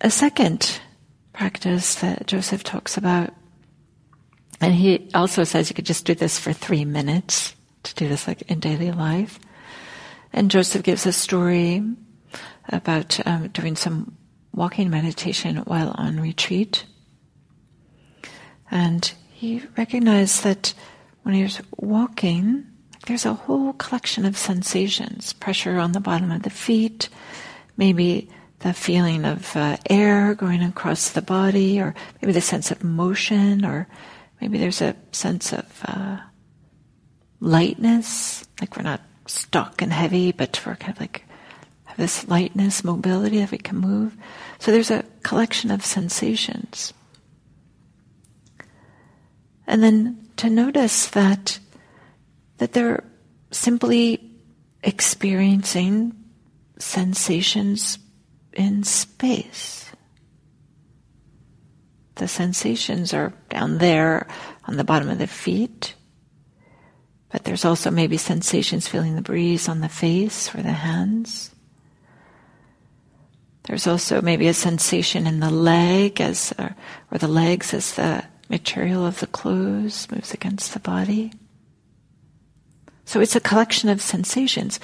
A 0.00 0.10
second 0.10 0.80
practice 1.34 1.96
that 1.96 2.26
Joseph 2.26 2.64
talks 2.64 2.96
about, 2.96 3.34
and 4.60 4.72
he 4.72 5.10
also 5.14 5.44
says 5.44 5.68
you 5.68 5.74
could 5.74 5.84
just 5.84 6.06
do 6.06 6.14
this 6.14 6.38
for 6.38 6.52
three 6.52 6.84
minutes 6.84 7.54
to 7.82 7.94
do 7.94 8.08
this 8.08 8.26
like 8.26 8.42
in 8.42 8.60
daily 8.60 8.90
life. 8.90 9.38
And 10.32 10.50
Joseph 10.50 10.82
gives 10.82 11.06
a 11.06 11.12
story 11.12 11.82
about 12.68 13.24
um, 13.26 13.48
doing 13.48 13.76
some 13.76 14.16
walking 14.52 14.90
meditation 14.90 15.56
while 15.58 15.94
on 15.96 16.18
retreat. 16.20 16.86
And 18.70 19.12
he 19.30 19.62
recognized 19.76 20.44
that 20.44 20.74
when 21.22 21.34
he 21.34 21.42
was 21.42 21.60
walking, 21.76 22.66
there's 23.06 23.26
a 23.26 23.34
whole 23.34 23.74
collection 23.74 24.24
of 24.24 24.36
sensations 24.36 25.32
pressure 25.34 25.78
on 25.78 25.92
the 25.92 26.00
bottom 26.00 26.30
of 26.30 26.42
the 26.42 26.50
feet, 26.50 27.08
maybe 27.76 28.30
the 28.64 28.72
feeling 28.72 29.26
of 29.26 29.54
uh, 29.56 29.76
air 29.90 30.34
going 30.34 30.62
across 30.62 31.10
the 31.10 31.20
body, 31.20 31.78
or 31.78 31.94
maybe 32.20 32.32
the 32.32 32.40
sense 32.40 32.70
of 32.70 32.82
motion, 32.82 33.62
or 33.62 33.86
maybe 34.40 34.56
there's 34.56 34.80
a 34.80 34.96
sense 35.12 35.52
of 35.52 35.66
uh, 35.84 36.16
lightness, 37.40 38.42
like 38.62 38.74
we're 38.74 38.82
not 38.82 39.02
stuck 39.26 39.82
and 39.82 39.92
heavy, 39.92 40.32
but 40.32 40.58
we're 40.64 40.76
kind 40.76 40.94
of 40.94 41.00
like 41.00 41.24
have 41.84 41.98
this 41.98 42.26
lightness, 42.26 42.82
mobility 42.82 43.38
that 43.38 43.50
we 43.50 43.58
can 43.58 43.76
move. 43.76 44.16
So 44.58 44.72
there's 44.72 44.90
a 44.90 45.04
collection 45.22 45.70
of 45.70 45.84
sensations. 45.84 46.94
And 49.66 49.82
then 49.82 50.26
to 50.38 50.48
notice 50.48 51.08
that 51.08 51.58
that 52.56 52.72
they're 52.72 53.04
simply 53.50 54.30
experiencing 54.82 56.14
sensations 56.78 57.98
in 58.54 58.82
space. 58.82 59.90
The 62.16 62.28
sensations 62.28 63.12
are 63.12 63.32
down 63.48 63.78
there 63.78 64.28
on 64.66 64.76
the 64.76 64.84
bottom 64.84 65.08
of 65.08 65.18
the 65.18 65.26
feet, 65.26 65.94
but 67.30 67.44
there's 67.44 67.64
also 67.64 67.90
maybe 67.90 68.16
sensations 68.16 68.86
feeling 68.86 69.16
the 69.16 69.22
breeze 69.22 69.68
on 69.68 69.80
the 69.80 69.88
face 69.88 70.54
or 70.54 70.62
the 70.62 70.72
hands. 70.72 71.50
There's 73.64 73.86
also 73.86 74.20
maybe 74.20 74.46
a 74.46 74.54
sensation 74.54 75.26
in 75.26 75.40
the 75.40 75.50
leg 75.50 76.20
as, 76.20 76.52
or, 76.58 76.76
or 77.10 77.18
the 77.18 77.28
legs 77.28 77.74
as 77.74 77.94
the 77.94 78.24
material 78.48 79.06
of 79.06 79.20
the 79.20 79.26
clothes 79.26 80.08
moves 80.10 80.32
against 80.32 80.74
the 80.74 80.80
body. 80.80 81.32
So 83.06 83.20
it's 83.20 83.36
a 83.36 83.40
collection 83.40 83.88
of 83.88 84.00
sensations. 84.00 84.78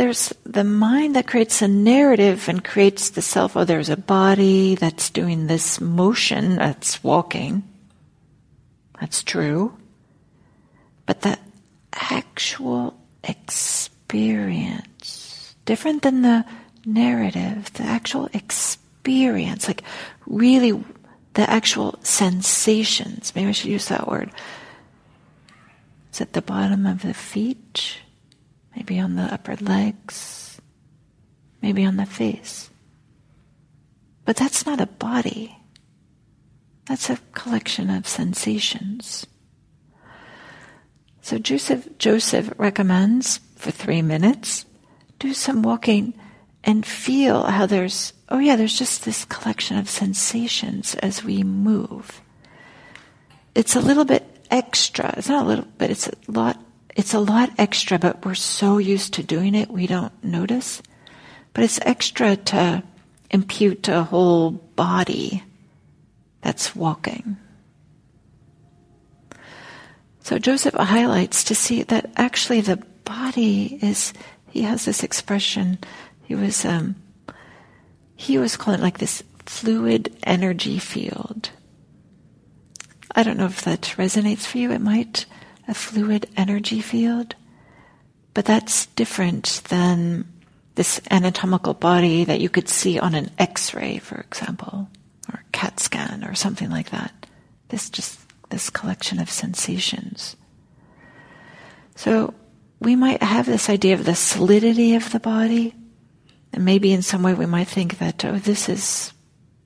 There's 0.00 0.32
the 0.44 0.64
mind 0.64 1.16
that 1.16 1.26
creates 1.26 1.60
a 1.60 1.68
narrative 1.68 2.48
and 2.48 2.64
creates 2.64 3.10
the 3.10 3.20
self. 3.20 3.54
Oh, 3.54 3.66
there's 3.66 3.90
a 3.90 3.98
body 3.98 4.74
that's 4.74 5.10
doing 5.10 5.46
this 5.46 5.78
motion, 5.78 6.56
that's 6.56 7.04
walking. 7.04 7.64
That's 8.98 9.22
true. 9.22 9.76
But 11.04 11.20
the 11.20 11.38
actual 11.92 12.98
experience, 13.22 15.54
different 15.66 16.00
than 16.00 16.22
the 16.22 16.46
narrative, 16.86 17.70
the 17.74 17.82
actual 17.82 18.30
experience, 18.32 19.68
like 19.68 19.82
really 20.26 20.82
the 21.34 21.50
actual 21.50 21.98
sensations, 22.02 23.34
maybe 23.34 23.50
I 23.50 23.52
should 23.52 23.70
use 23.70 23.88
that 23.88 24.08
word, 24.08 24.30
it's 26.08 26.22
at 26.22 26.32
the 26.32 26.40
bottom 26.40 26.86
of 26.86 27.02
the 27.02 27.12
feet, 27.12 27.98
maybe 28.74 28.98
on 28.98 29.16
the 29.16 29.22
upper 29.22 29.56
legs, 29.56 30.60
maybe 31.62 31.84
on 31.84 31.96
the 31.96 32.06
face. 32.06 32.70
But 34.24 34.36
that's 34.36 34.66
not 34.66 34.80
a 34.80 34.86
body. 34.86 35.56
That's 36.86 37.10
a 37.10 37.18
collection 37.32 37.90
of 37.90 38.06
sensations. 38.06 39.26
So 41.22 41.38
Joseph, 41.38 41.86
Joseph 41.98 42.52
recommends 42.56 43.38
for 43.56 43.70
three 43.70 44.02
minutes, 44.02 44.64
do 45.18 45.34
some 45.34 45.62
walking 45.62 46.14
and 46.64 46.84
feel 46.84 47.44
how 47.44 47.66
there's, 47.66 48.12
oh 48.28 48.38
yeah, 48.38 48.56
there's 48.56 48.78
just 48.78 49.04
this 49.04 49.24
collection 49.24 49.76
of 49.76 49.88
sensations 49.88 50.94
as 50.96 51.22
we 51.22 51.42
move. 51.42 52.20
It's 53.54 53.76
a 53.76 53.80
little 53.80 54.04
bit 54.04 54.24
extra. 54.50 55.14
It's 55.16 55.28
not 55.28 55.44
a 55.44 55.48
little, 55.48 55.66
but 55.78 55.90
it's 55.90 56.08
a 56.08 56.12
lot. 56.28 56.58
It's 57.00 57.14
a 57.14 57.18
lot 57.18 57.48
extra, 57.56 57.98
but 57.98 58.26
we're 58.26 58.34
so 58.34 58.76
used 58.76 59.14
to 59.14 59.22
doing 59.22 59.54
it, 59.54 59.70
we 59.70 59.86
don't 59.86 60.12
notice. 60.22 60.82
But 61.54 61.64
it's 61.64 61.80
extra 61.80 62.36
to 62.36 62.82
impute 63.30 63.88
a 63.88 64.02
whole 64.02 64.50
body 64.50 65.42
that's 66.42 66.76
walking. 66.76 67.38
So 70.24 70.38
Joseph 70.38 70.74
highlights 70.74 71.42
to 71.44 71.54
see 71.54 71.84
that 71.84 72.10
actually 72.16 72.60
the 72.60 72.76
body 73.06 73.78
is, 73.80 74.12
he 74.50 74.60
has 74.64 74.84
this 74.84 75.02
expression, 75.02 75.78
he 76.24 76.34
was, 76.34 76.66
um, 76.66 76.96
he 78.14 78.36
was 78.36 78.58
calling 78.58 78.80
it 78.80 78.82
like 78.82 78.98
this 78.98 79.22
fluid 79.46 80.14
energy 80.24 80.78
field. 80.78 81.48
I 83.14 83.22
don't 83.22 83.38
know 83.38 83.46
if 83.46 83.62
that 83.62 83.94
resonates 83.96 84.44
for 84.44 84.58
you. 84.58 84.70
It 84.70 84.82
might, 84.82 85.24
a 85.70 85.74
fluid 85.74 86.28
energy 86.36 86.80
field. 86.80 87.36
But 88.34 88.44
that's 88.44 88.86
different 88.86 89.62
than 89.68 90.26
this 90.74 91.00
anatomical 91.10 91.74
body 91.74 92.24
that 92.24 92.40
you 92.40 92.48
could 92.48 92.68
see 92.68 92.98
on 92.98 93.14
an 93.14 93.30
x 93.38 93.72
ray, 93.72 93.98
for 93.98 94.16
example, 94.16 94.88
or 95.32 95.40
a 95.40 95.50
CAT 95.52 95.80
scan 95.80 96.24
or 96.24 96.34
something 96.34 96.70
like 96.70 96.90
that. 96.90 97.26
This 97.68 97.88
just, 97.88 98.18
this 98.50 98.68
collection 98.68 99.20
of 99.20 99.30
sensations. 99.30 100.36
So 101.94 102.34
we 102.80 102.96
might 102.96 103.22
have 103.22 103.46
this 103.46 103.68
idea 103.68 103.94
of 103.94 104.04
the 104.04 104.14
solidity 104.14 104.94
of 104.94 105.12
the 105.12 105.20
body. 105.20 105.74
And 106.52 106.64
maybe 106.64 106.92
in 106.92 107.02
some 107.02 107.22
way 107.22 107.34
we 107.34 107.46
might 107.46 107.68
think 107.68 107.98
that, 107.98 108.24
oh, 108.24 108.38
this 108.38 108.68
is 108.68 109.12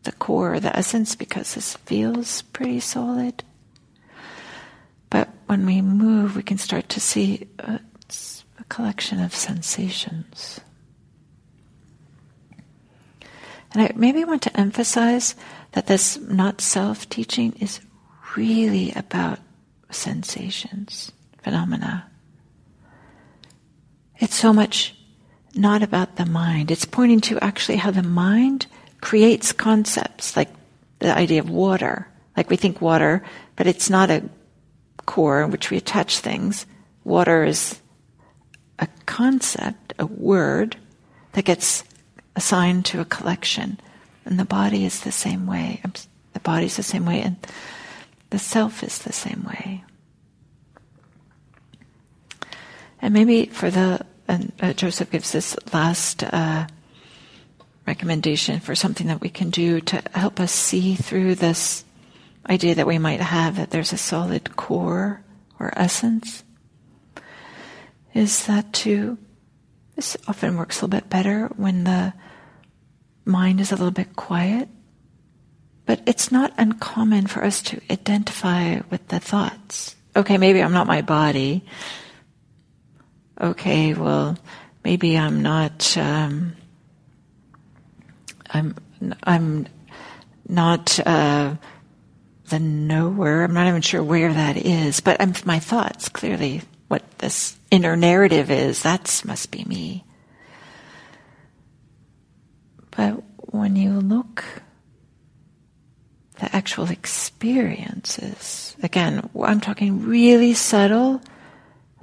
the 0.03 0.13
core, 0.13 0.61
the 0.61 0.77
essence, 0.77 1.15
because 1.15 1.55
this 1.55 1.77
feels 1.87 2.43
pretty 2.43 2.81
solid. 2.81 3.43
But 5.15 5.29
when 5.47 5.65
we 5.65 5.81
move, 5.81 6.35
we 6.35 6.43
can 6.43 6.59
start 6.59 6.89
to 6.89 6.99
see 6.99 7.47
uh, 7.61 7.79
a 8.59 8.65
collection 8.65 9.21
of 9.21 9.33
sensations. 9.33 10.61
And 13.71 13.83
I 13.83 13.93
maybe 13.95 14.25
want 14.25 14.43
to 14.43 14.59
emphasize 14.59 15.37
that 15.71 15.87
this 15.87 16.19
not 16.19 16.61
self 16.61 17.09
teaching 17.09 17.53
is 17.61 17.79
really 18.37 18.91
about 18.97 19.39
sensations, 19.93 21.13
phenomena. 21.45 22.11
It's 24.19 24.35
so 24.35 24.53
much 24.53 24.97
not 25.55 25.85
about 25.85 26.17
the 26.17 26.27
mind. 26.27 26.73
It's 26.73 26.87
pointing 26.87 27.21
to 27.21 27.39
actually 27.39 27.77
how 27.77 27.93
the 27.93 28.03
mind 28.03 28.67
creates 29.01 29.53
concepts, 29.53 30.37
like 30.37 30.51
the 30.99 31.17
idea 31.17 31.39
of 31.39 31.51
water. 31.51 32.09
Like 32.37 32.51
we 32.51 32.57
think 32.57 32.81
water, 32.81 33.23
but 33.55 33.69
it's 33.69 33.89
not 33.89 34.11
a 34.11 34.29
core 35.05 35.43
in 35.43 35.51
which 35.51 35.71
we 35.71 35.77
attach 35.77 36.19
things. 36.19 36.67
Water 37.05 37.45
is 37.45 37.81
a 38.79 38.89
concept, 39.07 39.95
a 39.99 40.07
word 40.07 40.77
that 41.33 41.45
gets 41.45 41.85
assigned 42.37 42.85
to 42.87 43.01
a 43.01 43.05
collection. 43.05 43.79
And 44.25 44.39
the 44.39 44.45
body 44.45 44.85
is 44.85 45.01
the 45.01 45.13
same 45.13 45.47
way. 45.47 45.83
The 46.33 46.41
body 46.41 46.67
is 46.67 46.77
the 46.77 46.83
same 46.83 47.07
way, 47.07 47.21
and 47.21 47.37
the 48.31 48.39
self 48.39 48.83
is 48.83 48.99
the 48.99 49.13
same 49.13 49.45
way. 49.45 49.85
And 53.01 53.13
maybe 53.13 53.47
for 53.47 53.71
the, 53.71 54.05
and 54.27 54.53
uh, 54.61 54.73
Joseph 54.73 55.11
gives 55.11 55.33
this 55.33 55.57
last 55.73 56.25
uh, 56.25 56.67
recommendation 57.87 58.61
for 58.61 58.75
something 58.75 59.07
that 59.09 59.21
we 59.21 59.29
can 59.29 59.51
do 59.51 59.81
to 59.83 60.03
help 60.15 60.41
us 60.41 60.53
see 60.53 60.95
through 60.95 61.35
this 61.35 61.85
idea 62.49 62.75
that 62.75 62.87
we 62.87 62.99
might 62.99 63.21
have 63.21 63.57
that 63.57 63.71
there's 63.71 63.93
a 63.93 63.99
solid 63.99 64.57
core 64.57 65.23
or 65.59 65.73
essence 65.77 66.45
is 68.13 68.47
that 68.47 68.73
to 68.73 69.19
this 69.97 70.17
often 70.29 70.57
works 70.57 70.81
a 70.81 70.85
little 70.85 71.01
bit 71.01 71.09
better 71.09 71.47
when 71.57 71.85
the 71.85 72.13
mind 73.25 73.61
is 73.61 73.73
a 73.73 73.77
little 73.77 73.91
bit 73.91 74.15
quiet 74.17 74.69
but 75.87 76.01
it's 76.07 76.33
not 76.33 76.53
uncommon 76.59 77.27
for 77.27 77.45
us 77.45 77.61
to 77.61 77.81
identify 77.91 78.81
with 78.89 79.07
the 79.09 79.21
thoughts. 79.21 79.97
Okay 80.17 80.39
maybe 80.39 80.63
i'm 80.63 80.73
not 80.73 80.87
my 80.87 81.03
body. 81.03 81.65
Okay 83.41 83.95
well 83.95 84.37
maybe 84.85 85.17
i'm 85.17 85.43
not 85.43 85.97
um, 85.97 86.57
I'm 88.55 88.77
I'm 89.25 89.67
not 90.49 90.99
uh, 91.05 91.57
the 92.49 92.59
knower. 92.59 93.43
I'm 93.43 93.55
not 93.55 93.69
even 93.69 93.83
sure 93.83 94.03
where 94.03 94.33
that 94.33 94.57
is, 94.57 95.01
but 95.01 95.21
I'm, 95.21 95.35
my 95.45 95.59
thoughts 95.59 96.09
clearly. 96.09 96.63
What 96.89 97.19
this 97.19 97.59
inner 97.71 97.97
narrative 97.97 98.51
is, 98.51 98.83
that 98.83 99.23
must 99.25 99.51
be 99.51 99.65
me. 99.65 100.05
But 102.91 103.23
when 103.37 103.77
you 103.77 103.93
look 103.93 104.45
the 106.39 106.55
actual 106.55 106.91
experiences, 106.91 108.77
again, 108.83 109.29
I'm 109.41 109.61
talking 109.61 110.03
really 110.07 110.55
subtle, 110.55 111.23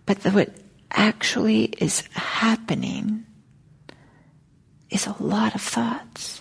but 0.06 0.22
the, 0.22 0.32
what 0.32 0.56
actually 0.90 1.66
is 1.66 2.04
happening 2.14 3.26
is 4.90 5.08
a 5.08 5.16
lot 5.20 5.56
of 5.56 5.62
thoughts. 5.62 6.41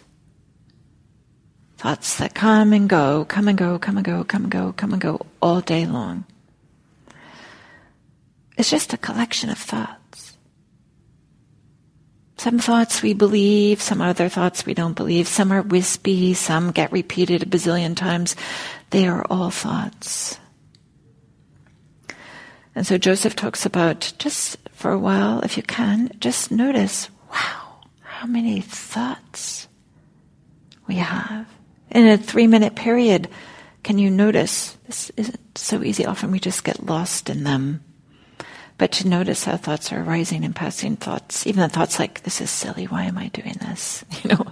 Thoughts 1.80 2.18
that 2.18 2.34
come 2.34 2.74
and 2.74 2.90
go, 2.90 3.24
come 3.24 3.48
and 3.48 3.56
go, 3.56 3.78
come 3.78 3.96
and 3.96 4.04
go, 4.04 4.22
come 4.22 4.42
and 4.42 4.52
go, 4.52 4.74
come 4.74 4.92
and 4.92 5.00
go 5.00 5.24
all 5.40 5.62
day 5.62 5.86
long. 5.86 6.26
It's 8.58 8.68
just 8.68 8.92
a 8.92 8.98
collection 8.98 9.48
of 9.48 9.56
thoughts. 9.56 10.36
Some 12.36 12.58
thoughts 12.58 13.00
we 13.00 13.14
believe, 13.14 13.80
some 13.80 14.02
other 14.02 14.28
thoughts 14.28 14.66
we 14.66 14.74
don't 14.74 14.92
believe. 14.92 15.26
Some 15.26 15.50
are 15.50 15.62
wispy, 15.62 16.34
some 16.34 16.70
get 16.70 16.92
repeated 16.92 17.42
a 17.42 17.46
bazillion 17.46 17.96
times. 17.96 18.36
They 18.90 19.08
are 19.08 19.24
all 19.30 19.48
thoughts. 19.48 20.38
And 22.74 22.86
so 22.86 22.98
Joseph 22.98 23.34
talks 23.34 23.64
about 23.64 24.12
just 24.18 24.58
for 24.72 24.90
a 24.90 24.98
while, 24.98 25.40
if 25.40 25.56
you 25.56 25.62
can, 25.62 26.10
just 26.20 26.50
notice, 26.50 27.08
wow, 27.30 27.80
how 28.02 28.26
many 28.26 28.60
thoughts 28.60 29.66
we 30.86 30.96
have. 30.96 31.46
In 31.90 32.06
a 32.06 32.16
three 32.16 32.46
minute 32.46 32.74
period, 32.74 33.28
can 33.82 33.98
you 33.98 34.10
notice? 34.10 34.76
This 34.86 35.10
isn't 35.16 35.58
so 35.58 35.82
easy. 35.82 36.06
Often 36.06 36.30
we 36.30 36.40
just 36.40 36.64
get 36.64 36.86
lost 36.86 37.30
in 37.30 37.44
them. 37.44 37.82
But 38.78 38.92
to 38.92 39.08
notice 39.08 39.44
how 39.44 39.56
thoughts 39.56 39.92
are 39.92 40.02
arising 40.02 40.44
and 40.44 40.56
passing 40.56 40.96
thoughts, 40.96 41.46
even 41.46 41.60
the 41.60 41.68
thoughts 41.68 41.98
like, 41.98 42.22
this 42.22 42.40
is 42.40 42.50
silly, 42.50 42.86
why 42.86 43.04
am 43.04 43.18
I 43.18 43.28
doing 43.28 43.56
this? 43.60 44.04
You 44.22 44.30
know, 44.30 44.46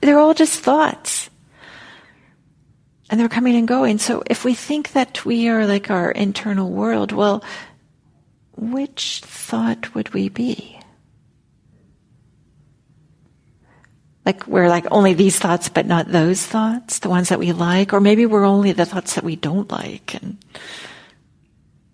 they're 0.00 0.18
all 0.18 0.34
just 0.34 0.60
thoughts. 0.60 1.28
And 3.10 3.18
they're 3.18 3.28
coming 3.28 3.56
and 3.56 3.66
going. 3.66 3.98
So 3.98 4.22
if 4.26 4.44
we 4.44 4.54
think 4.54 4.92
that 4.92 5.24
we 5.24 5.48
are 5.48 5.66
like 5.66 5.90
our 5.90 6.10
internal 6.10 6.70
world, 6.70 7.10
well, 7.10 7.42
which 8.56 9.22
thought 9.24 9.94
would 9.94 10.14
we 10.14 10.28
be? 10.28 10.77
Like 14.28 14.46
we're 14.46 14.68
like 14.68 14.84
only 14.90 15.14
these 15.14 15.38
thoughts, 15.38 15.70
but 15.70 15.86
not 15.86 16.12
those 16.12 16.44
thoughts, 16.44 16.98
the 16.98 17.08
ones 17.08 17.30
that 17.30 17.38
we 17.38 17.52
like, 17.52 17.94
or 17.94 17.98
maybe 17.98 18.26
we're 18.26 18.44
only 18.44 18.72
the 18.72 18.84
thoughts 18.84 19.14
that 19.14 19.24
we 19.24 19.36
don't 19.36 19.70
like. 19.70 20.14
And 20.20 20.36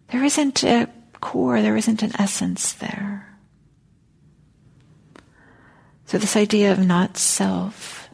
there 0.08 0.24
isn't 0.24 0.64
a 0.64 0.88
core, 1.20 1.62
there 1.62 1.76
isn't 1.76 2.02
an 2.02 2.10
essence 2.18 2.72
there. 2.72 3.38
So, 6.06 6.18
this 6.18 6.34
idea 6.34 6.72
of 6.72 6.84
not 6.84 7.16
self 7.16 8.10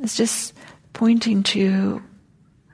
is 0.00 0.16
just 0.16 0.52
pointing 0.92 1.44
to 1.54 2.02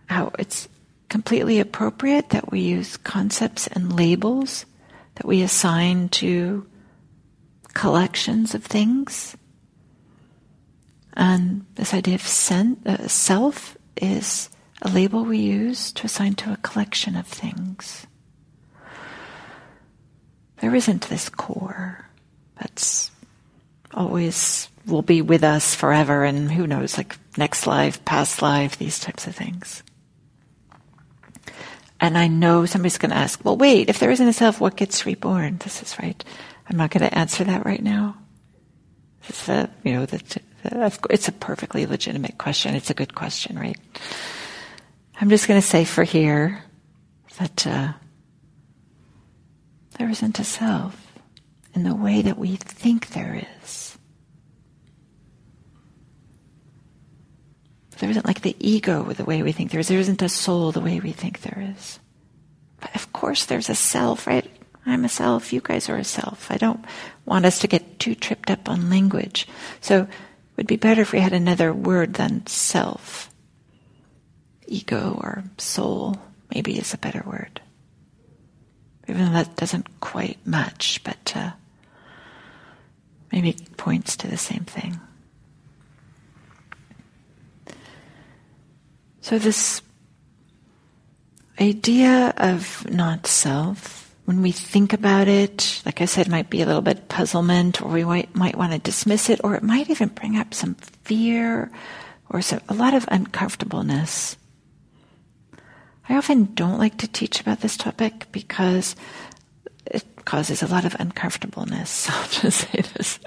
how 0.06 0.32
it's 0.38 0.70
completely 1.10 1.60
appropriate 1.60 2.30
that 2.30 2.50
we 2.50 2.60
use 2.60 2.96
concepts 2.96 3.66
and 3.66 3.94
labels 3.94 4.64
that 5.16 5.26
we 5.26 5.42
assign 5.42 6.08
to 6.08 6.66
collections 7.74 8.54
of 8.54 8.64
things. 8.64 9.36
And 11.20 11.66
this 11.74 11.92
idea 11.92 12.14
of 12.14 12.22
uh, 12.86 13.06
self 13.06 13.76
is 13.94 14.48
a 14.80 14.88
label 14.88 15.22
we 15.22 15.36
use 15.36 15.92
to 15.92 16.06
assign 16.06 16.34
to 16.36 16.50
a 16.50 16.56
collection 16.56 17.14
of 17.14 17.26
things. 17.26 18.06
There 20.62 20.74
isn't 20.74 21.10
this 21.10 21.28
core 21.28 22.06
that's 22.58 23.10
always 23.92 24.68
will 24.86 25.02
be 25.02 25.20
with 25.20 25.44
us 25.44 25.74
forever 25.74 26.24
and 26.24 26.50
who 26.50 26.66
knows, 26.66 26.96
like 26.96 27.18
next 27.36 27.66
life, 27.66 28.02
past 28.06 28.40
life, 28.40 28.78
these 28.78 28.98
types 28.98 29.26
of 29.26 29.36
things. 29.36 29.82
And 32.00 32.16
I 32.16 32.28
know 32.28 32.64
somebody's 32.64 32.96
going 32.96 33.10
to 33.10 33.16
ask, 33.16 33.44
well, 33.44 33.58
wait, 33.58 33.90
if 33.90 33.98
there 33.98 34.10
isn't 34.10 34.26
a 34.26 34.32
self, 34.32 34.58
what 34.58 34.76
gets 34.76 35.04
reborn? 35.04 35.58
This 35.58 35.82
is 35.82 35.98
right. 35.98 36.24
I'm 36.66 36.78
not 36.78 36.90
going 36.90 37.06
to 37.06 37.18
answer 37.18 37.44
that 37.44 37.66
right 37.66 37.82
now. 37.82 38.16
It's 39.28 39.50
a, 39.50 39.68
you 39.84 39.92
know, 39.92 40.06
the, 40.06 40.16
the, 40.16 40.40
it's 40.64 41.28
a 41.28 41.32
perfectly 41.32 41.86
legitimate 41.86 42.38
question. 42.38 42.74
It's 42.74 42.90
a 42.90 42.94
good 42.94 43.14
question, 43.14 43.58
right? 43.58 43.78
I'm 45.20 45.28
just 45.28 45.48
going 45.48 45.60
to 45.60 45.66
say 45.66 45.84
for 45.84 46.04
here 46.04 46.62
that 47.38 47.66
uh, 47.66 47.92
there 49.98 50.08
isn't 50.08 50.38
a 50.38 50.44
self 50.44 51.12
in 51.74 51.84
the 51.84 51.94
way 51.94 52.22
that 52.22 52.38
we 52.38 52.56
think 52.56 53.08
there 53.08 53.42
is. 53.62 53.98
There 57.98 58.08
isn't 58.08 58.26
like 58.26 58.40
the 58.40 58.56
ego 58.58 59.02
with 59.02 59.18
the 59.18 59.26
way 59.26 59.42
we 59.42 59.52
think 59.52 59.70
there 59.70 59.80
is. 59.80 59.88
There 59.88 59.98
isn't 59.98 60.22
a 60.22 60.28
soul 60.28 60.72
the 60.72 60.80
way 60.80 61.00
we 61.00 61.12
think 61.12 61.42
there 61.42 61.72
is. 61.76 61.98
But 62.80 62.94
of 62.94 63.12
course 63.12 63.44
there's 63.44 63.68
a 63.68 63.74
self, 63.74 64.26
right? 64.26 64.50
I'm 64.86 65.04
a 65.04 65.08
self, 65.10 65.52
you 65.52 65.60
guys 65.62 65.90
are 65.90 65.96
a 65.96 66.04
self. 66.04 66.50
I 66.50 66.56
don't 66.56 66.82
want 67.26 67.44
us 67.44 67.58
to 67.58 67.68
get 67.68 67.98
too 67.98 68.14
tripped 68.14 68.50
up 68.50 68.70
on 68.70 68.88
language. 68.88 69.46
So 69.82 70.08
it 70.50 70.56
would 70.56 70.66
be 70.66 70.76
better 70.76 71.02
if 71.02 71.12
we 71.12 71.20
had 71.20 71.32
another 71.32 71.72
word 71.72 72.14
than 72.14 72.46
self. 72.46 73.30
Ego 74.66 75.18
or 75.20 75.44
soul 75.58 76.16
maybe 76.54 76.78
is 76.78 76.94
a 76.94 76.98
better 76.98 77.22
word 77.26 77.60
even 79.10 79.26
though 79.26 79.32
that 79.32 79.56
doesn't 79.56 80.00
quite 80.00 80.38
match, 80.46 81.00
but 81.02 81.32
uh, 81.34 81.50
maybe 83.32 83.56
points 83.76 84.16
to 84.18 84.28
the 84.28 84.36
same 84.36 84.64
thing. 84.64 85.00
So, 89.20 89.38
this 89.38 89.82
idea 91.60 92.32
of 92.36 92.88
not 92.88 93.26
self, 93.26 94.09
when 94.30 94.42
we 94.42 94.52
think 94.52 94.92
about 94.92 95.26
it, 95.26 95.82
like 95.84 96.00
I 96.00 96.04
said, 96.04 96.28
might 96.28 96.50
be 96.50 96.62
a 96.62 96.64
little 96.64 96.82
bit 96.82 97.08
puzzlement, 97.08 97.82
or 97.82 97.88
we 97.88 98.04
might, 98.04 98.32
might 98.32 98.54
want 98.54 98.70
to 98.70 98.78
dismiss 98.78 99.28
it, 99.28 99.40
or 99.42 99.56
it 99.56 99.62
might 99.64 99.90
even 99.90 100.06
bring 100.06 100.36
up 100.36 100.54
some 100.54 100.76
fear 101.02 101.68
or 102.28 102.40
some, 102.40 102.60
a 102.68 102.74
lot 102.74 102.94
of 102.94 103.08
uncomfortableness. 103.08 104.36
I 106.08 106.14
often 106.16 106.54
don't 106.54 106.78
like 106.78 106.96
to 106.98 107.08
teach 107.08 107.40
about 107.40 107.60
this 107.60 107.76
topic 107.76 108.26
because 108.30 108.94
it 109.84 110.04
causes 110.26 110.62
a 110.62 110.68
lot 110.68 110.84
of 110.84 110.94
uncomfortableness. 111.00 112.08
I'll 112.10 112.28
just 112.28 112.70
say 112.70 112.82
this. 112.82 113.18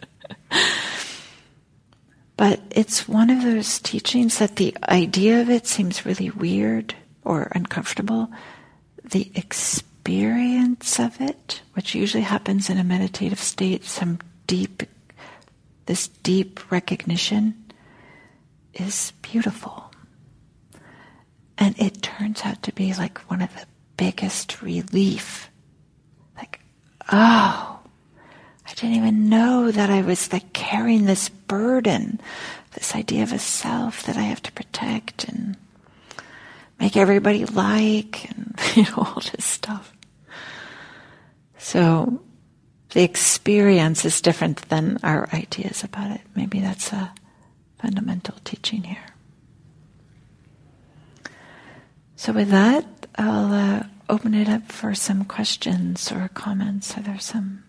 but 2.37 2.61
it's 2.71 3.09
one 3.09 3.29
of 3.29 3.43
those 3.43 3.77
teachings 3.79 4.39
that 4.39 4.55
the 4.55 4.73
idea 4.87 5.41
of 5.41 5.49
it 5.49 5.67
seems 5.67 6.05
really 6.05 6.29
weird 6.29 6.95
or 7.25 7.51
uncomfortable. 7.53 8.31
The 9.03 9.29
experience 9.35 9.89
of 10.99 11.21
it, 11.21 11.61
which 11.73 11.95
usually 11.95 12.23
happens 12.23 12.69
in 12.69 12.77
a 12.77 12.83
meditative 12.83 13.39
state, 13.39 13.83
some 13.85 14.19
deep, 14.47 14.83
this 15.85 16.07
deep 16.07 16.71
recognition, 16.71 17.55
is 18.73 19.13
beautiful. 19.21 19.91
And 21.57 21.77
it 21.79 22.01
turns 22.01 22.41
out 22.43 22.63
to 22.63 22.73
be 22.73 22.93
like 22.93 23.19
one 23.29 23.41
of 23.41 23.53
the 23.53 23.65
biggest 23.97 24.61
relief. 24.61 25.49
Like, 26.35 26.59
oh, 27.11 27.79
I 28.65 28.73
didn't 28.75 28.95
even 28.95 29.29
know 29.29 29.71
that 29.71 29.89
I 29.89 30.01
was 30.01 30.31
like 30.33 30.53
carrying 30.53 31.05
this 31.05 31.29
burden, 31.29 32.19
this 32.73 32.95
idea 32.95 33.23
of 33.23 33.33
a 33.33 33.39
self 33.39 34.03
that 34.03 34.17
I 34.17 34.23
have 34.23 34.41
to 34.43 34.51
protect 34.51 35.25
and 35.25 35.55
make 36.83 36.97
everybody 36.97 37.45
like 37.45 38.29
and 38.29 38.59
you 38.75 38.83
know 38.83 38.97
all 38.97 39.21
this 39.31 39.45
stuff. 39.45 39.93
So 41.57 42.21
the 42.89 43.03
experience 43.03 44.03
is 44.03 44.19
different 44.19 44.67
than 44.67 44.99
our 45.01 45.29
ideas 45.33 45.85
about 45.85 46.11
it. 46.11 46.21
Maybe 46.35 46.59
that's 46.59 46.91
a 46.91 47.13
fundamental 47.79 48.35
teaching 48.43 48.83
here. 48.83 49.05
So, 52.17 52.33
with 52.33 52.49
that, 52.49 52.85
I'll 53.15 53.53
uh, 53.53 53.83
open 54.09 54.33
it 54.33 54.49
up 54.49 54.69
for 54.69 54.93
some 54.93 55.23
questions 55.23 56.11
or 56.11 56.29
comments. 56.33 56.97
Are 56.97 57.01
there 57.01 57.19
some 57.19 57.63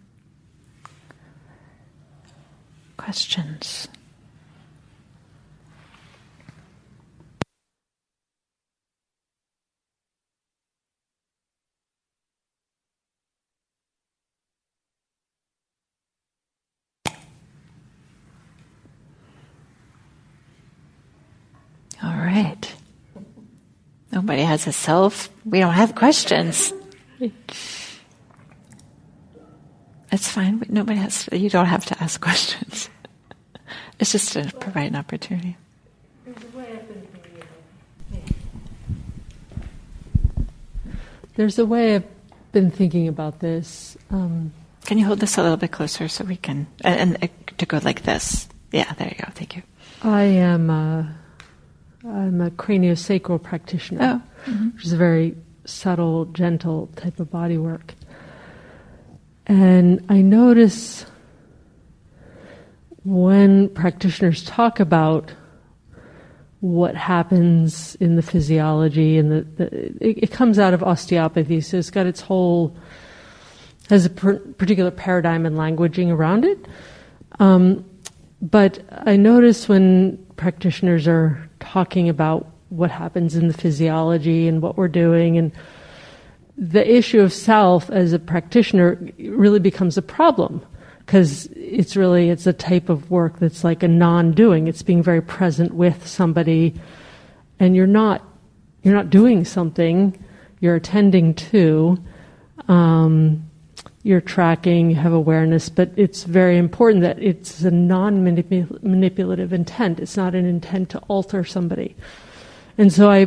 questions? 2.97 3.89
All 22.05 22.14
right. 22.14 22.74
Nobody 24.12 24.42
has 24.42 24.66
a 24.66 24.72
self. 24.72 25.30
We 25.44 25.59
don't 25.59 25.72
have 25.72 25.94
questions. 25.94 26.72
It's 30.12 30.28
fine. 30.28 30.62
Nobody 30.68 30.98
has. 30.98 31.24
To, 31.24 31.38
you 31.38 31.48
don't 31.48 31.66
have 31.66 31.86
to 31.86 32.02
ask 32.02 32.20
questions. 32.28 32.90
It's 33.98 34.12
just 34.12 34.32
to 34.34 34.52
provide 34.61 34.90
an 34.90 34.96
opportunity. 34.96 35.57
There's 41.36 41.59
a 41.59 41.66
way 41.66 41.96
I've 41.96 42.05
been 42.52 42.70
thinking 42.70 43.09
about 43.09 43.40
this. 43.40 43.96
Um, 44.11 44.52
can 44.84 44.98
you 44.98 45.07
hold 45.07 45.20
this 45.20 45.38
a 45.38 45.42
little 45.42 45.57
bit 45.57 45.72
closer 45.72 46.07
so 46.09 46.24
we 46.24 46.36
can, 46.36 46.66
and, 46.82 47.16
and, 47.20 47.30
to 47.59 47.66
go 47.66 47.80
like 47.82 48.02
this? 48.02 48.46
Yeah, 48.70 48.92
there 48.94 49.09
you 49.09 49.16
go. 49.24 49.32
Thank 49.34 49.57
you. 49.57 49.62
I 50.02 50.22
am 50.22 50.70
a, 50.70 51.14
I'm 52.07 52.40
a 52.42 52.50
craniosacral 52.50 53.42
practitioner, 53.42 54.22
oh. 54.22 54.50
mm-hmm. 54.50 54.70
which 54.70 54.84
is 54.84 54.92
a 54.92 54.96
very 54.96 55.36
subtle, 55.64 56.26
gentle 56.26 56.88
type 56.96 57.18
of 57.18 57.30
body 57.30 57.57
work. 57.57 57.94
And 59.46 60.05
I 60.09 60.20
notice 60.20 61.07
when 63.05 63.68
practitioners 63.70 64.42
talk 64.44 64.80
about 64.80 65.32
what 66.61 66.94
happens 66.94 67.94
in 67.96 68.16
the 68.16 68.22
physiology 68.22 69.18
and 69.18 69.30
the, 69.30 69.42
the 69.57 70.07
it, 70.07 70.24
it, 70.24 70.30
comes 70.30 70.59
out 70.59 70.72
of 70.72 70.82
osteopathy 70.82 71.61
so 71.61 71.76
it's 71.76 71.90
got 71.90 72.07
its 72.07 72.22
whole 72.22 72.74
has 73.90 74.07
a 74.07 74.11
per, 74.11 74.38
particular 74.38 74.90
paradigm 74.90 75.44
and 75.44 75.57
languaging 75.57 76.09
around 76.09 76.42
it 76.42 76.57
um, 77.38 77.84
but 78.40 78.82
i 79.05 79.14
notice 79.14 79.68
when 79.68 80.16
practitioners 80.36 81.07
are 81.07 81.50
talking 81.65 82.09
about 82.09 82.47
what 82.69 82.91
happens 82.91 83.37
in 83.37 83.49
the 83.49 83.55
physiology 83.55 84.49
and 84.49 84.61
what 84.62 84.77
we're 84.77 84.89
doing. 84.89 85.39
And 85.39 85.53
the 86.57 86.89
issue 86.89 87.21
of 87.21 87.33
self 87.33 87.91
as 87.91 88.12
a 88.12 88.19
practitioner 88.19 88.99
really 89.19 89.61
becomes 89.61 89.97
a 89.97 90.03
problem 90.03 90.65
because 90.99 91.47
it's 91.55 91.97
really 91.97 92.31
it's 92.31 92.47
a 92.47 92.53
type 92.53 92.89
of 92.89 93.11
work 93.11 93.39
that's 93.39 93.65
like 93.65 93.83
a 93.83 93.89
non-doing. 93.89 94.69
It's 94.69 94.83
being 94.83 95.03
very 95.03 95.21
present 95.21 95.75
with 95.75 96.07
somebody 96.07 96.75
and 97.61 97.77
you're 97.77 97.87
not 97.87 98.23
you're 98.83 98.95
not 98.95 99.11
doing 99.11 99.45
something 99.45 100.19
you're 100.61 100.77
attending 100.77 101.35
to 101.35 101.99
um, 102.69 103.51
you're 104.05 104.20
tracking 104.20 104.90
you 104.90 104.96
have 104.96 105.12
awareness 105.12 105.68
but 105.68 105.90
it's 105.96 106.22
very 106.22 106.57
important 106.57 107.02
that 107.02 107.20
it's 107.20 107.62
a 107.62 107.70
non-manipulative 107.70 109.52
intent 109.52 109.98
it's 109.98 110.16
not 110.16 110.34
an 110.34 110.46
intent 110.46 110.90
to 110.90 110.98
alter 111.09 111.42
somebody 111.44 111.96
and 112.78 112.92
so 112.92 113.11
i 113.11 113.26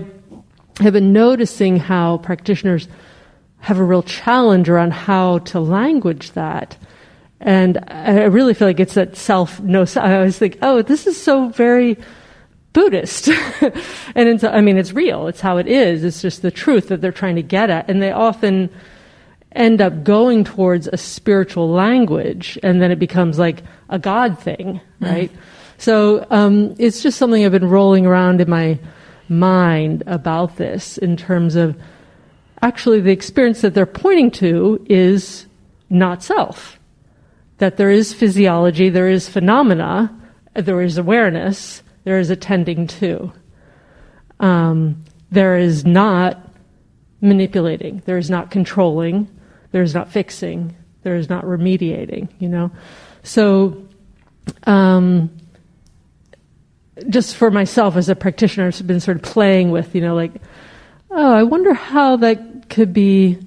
have 0.80 0.94
been 0.94 1.12
noticing 1.12 1.78
how 1.78 2.18
practitioners 2.20 2.88
have 3.60 3.80
a 3.80 3.84
real 3.84 4.04
challenge 4.04 4.70
around 4.70 4.94
how 4.94 5.40
to 5.40 5.60
language 5.60 6.32
that 6.32 6.78
and 7.40 7.78
I 7.88 8.24
really 8.24 8.54
feel 8.54 8.68
like 8.68 8.80
it's 8.80 8.96
that 8.96 9.16
self 9.16 9.60
no. 9.60 9.86
I 9.96 10.16
always 10.16 10.38
think, 10.38 10.58
oh, 10.62 10.82
this 10.82 11.06
is 11.06 11.22
so 11.22 11.50
very 11.50 11.98
Buddhist, 12.74 13.30
and 14.16 14.44
I 14.44 14.62
mean, 14.62 14.78
it's 14.78 14.94
real. 14.94 15.28
It's 15.28 15.42
how 15.42 15.58
it 15.58 15.68
is. 15.68 16.04
It's 16.04 16.22
just 16.22 16.42
the 16.42 16.52
truth 16.52 16.90
that 16.90 17.02
they're 17.02 17.12
trying 17.12 17.36
to 17.36 17.44
get 17.44 17.70
at, 17.70 17.90
and 17.90 18.02
they 18.02 18.12
often 18.12 18.70
end 19.58 19.82
up 19.82 20.04
going 20.04 20.44
towards 20.44 20.88
a 20.88 20.98
spiritual 20.98 21.70
language, 21.70 22.58
and 22.64 22.82
then 22.82 22.92
it 22.92 23.00
becomes 23.00 23.38
like 23.38 23.64
a 23.90 24.00
God 24.00 24.40
thing, 24.40 24.80
mm. 25.02 25.12
right? 25.12 25.32
Mm. 25.32 25.38
So 25.80 26.26
um, 26.30 26.76
it's 26.80 27.04
just 27.04 27.18
something 27.18 27.46
I've 27.46 27.52
been 27.52 27.70
rolling 27.70 28.06
around 28.06 28.42
in 28.42 28.50
my 28.50 28.80
mind 29.30 30.04
about 30.08 30.56
this 30.56 30.98
in 30.98 31.18
terms 31.18 31.56
of 31.56 31.80
actually 32.62 33.02
the 33.02 33.12
experience 33.12 33.62
that 33.62 33.74
they're 33.74 33.86
pointing 33.86 34.32
to 34.32 34.86
is 34.90 35.46
not 35.90 36.24
self 36.24 36.78
that 37.58 37.78
there 37.78 37.90
is 37.90 38.14
physiology, 38.14 38.90
there 38.90 39.10
is 39.10 39.28
phenomena, 39.28 40.14
there 40.54 40.82
is 40.82 40.98
awareness, 40.98 41.82
there 42.04 42.20
is 42.20 42.30
attending 42.30 42.88
to. 42.88 43.32
Um, 44.40 45.04
there 45.32 45.58
is 45.58 45.86
not 45.86 46.40
manipulating, 47.22 48.04
there 48.06 48.18
is 48.18 48.30
not 48.30 48.52
controlling, 48.52 49.28
there 49.72 49.84
is 49.84 49.94
not 49.94 50.12
fixing, 50.12 50.76
there 51.04 51.16
is 51.16 51.30
not 51.30 51.44
remediating, 51.46 52.30
you 52.40 52.50
know? 52.50 52.72
So, 53.24 53.86
um, 54.64 55.30
just 57.10 57.36
for 57.36 57.52
myself 57.52 57.96
as 57.96 58.10
a 58.10 58.16
practitioner, 58.16 58.68
I've 58.68 58.88
been 58.88 59.00
sort 59.00 59.18
of 59.18 59.24
playing 59.24 59.72
with, 59.72 59.94
you 59.94 60.02
know, 60.02 60.16
like, 60.16 60.34
oh, 61.12 61.34
I 61.34 61.44
wonder 61.44 61.74
how 61.74 62.18
that 62.18 62.70
could 62.70 62.94
be 62.94 63.40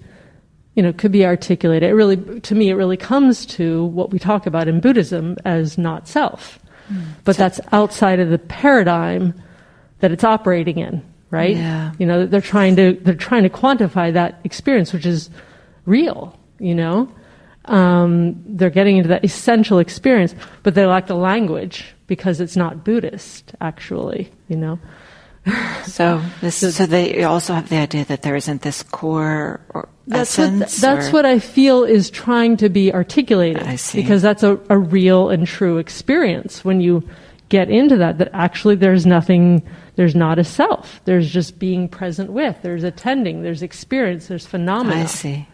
you 0.75 0.83
know, 0.83 0.93
could 0.93 1.13
be 1.13 1.27
articulated. 1.27 1.91
It 1.91 1.95
really, 1.95 2.41
to 2.41 2.55
me, 2.55 2.71
it 2.71 2.75
really 2.75 2.97
comes 2.97 3.45
to 3.47 3.85
what 3.87 4.11
we 4.11 4.19
talk 4.19 4.47
about 4.47 4.69
in 4.69 4.81
Buddhism 4.81 5.37
as 5.45 5.77
not 5.77 6.09
self. 6.09 6.59
Mm. 6.91 7.03
But 7.25 7.37
so, 7.37 7.43
that's 7.43 7.61
outside 7.73 8.21
of 8.21 8.31
the 8.31 8.39
paradigm 8.39 9.35
that 9.99 10.13
it's 10.13 10.25
operating 10.25 10.79
in, 10.79 11.03
right? 11.31 11.57
Yeah. 11.57 11.93
You 11.99 12.07
know, 12.07 12.25
they're 12.25 12.41
trying 12.41 12.77
to 12.77 12.93
they're 13.03 13.15
trying 13.15 13.43
to 13.43 13.51
quantify 13.51 14.13
that 14.13 14.41
experience, 14.45 14.93
which 14.93 15.07
is 15.07 15.29
real. 15.87 16.39
You 16.59 16.75
know, 16.75 17.15
um, 17.67 18.43
they're 18.47 18.71
getting 18.71 18.99
into 18.99 19.09
that 19.09 19.25
essential 19.25 19.79
experience, 19.79 20.35
but 20.63 20.75
they 20.75 20.85
lack 20.87 21.07
the 21.07 21.15
language 21.15 21.95
because 22.07 22.41
it's 22.41 22.57
not 22.57 22.85
Buddhist, 22.85 23.55
actually. 23.61 24.31
You 24.49 24.57
know. 24.57 24.79
so 25.87 26.23
this, 26.43 26.57
so 26.77 26.85
they 26.87 27.25
also 27.25 27.55
have 27.55 27.71
the 27.71 27.77
idea 27.77 28.05
that 28.05 28.23
there 28.23 28.37
isn't 28.37 28.61
this 28.61 28.83
core 28.83 29.61
or 29.71 29.89
that's 30.07 30.39
essence. 30.39 30.61
What, 30.61 30.81
that's 30.81 31.09
or? 31.09 31.13
what 31.13 31.27
I 31.27 31.39
feel 31.39 31.85
is 31.85 32.11
trying 32.11 32.57
to 32.59 32.69
be 32.69 32.93
articulated. 32.93 33.63
I 33.63 33.77
see. 33.77 34.03
Because 34.03 34.23
that's 34.23 34.43
a, 34.43 34.59
a 34.69 34.77
real 34.77 35.31
and 35.31 35.47
true 35.47 35.79
experience 35.79 36.65
when 36.65 36.81
you 36.81 37.09
get 37.49 37.71
into 37.71 37.97
that. 37.97 38.19
That 38.19 38.31
actually 38.33 38.75
there's 38.75 39.07
nothing. 39.07 39.67
There's 39.97 40.15
not 40.15 40.39
a 40.39 40.45
self. 40.45 41.01
There's 41.05 41.31
just 41.31 41.59
being 41.59 41.89
present 41.89 42.33
with. 42.33 42.57
There's 42.63 42.85
attending. 42.85 43.43
There's 43.43 43.63
experience. 43.63 44.27
There's 44.27 44.47
phenomena. 44.47 45.03
I 45.03 45.07
see. 45.07 45.49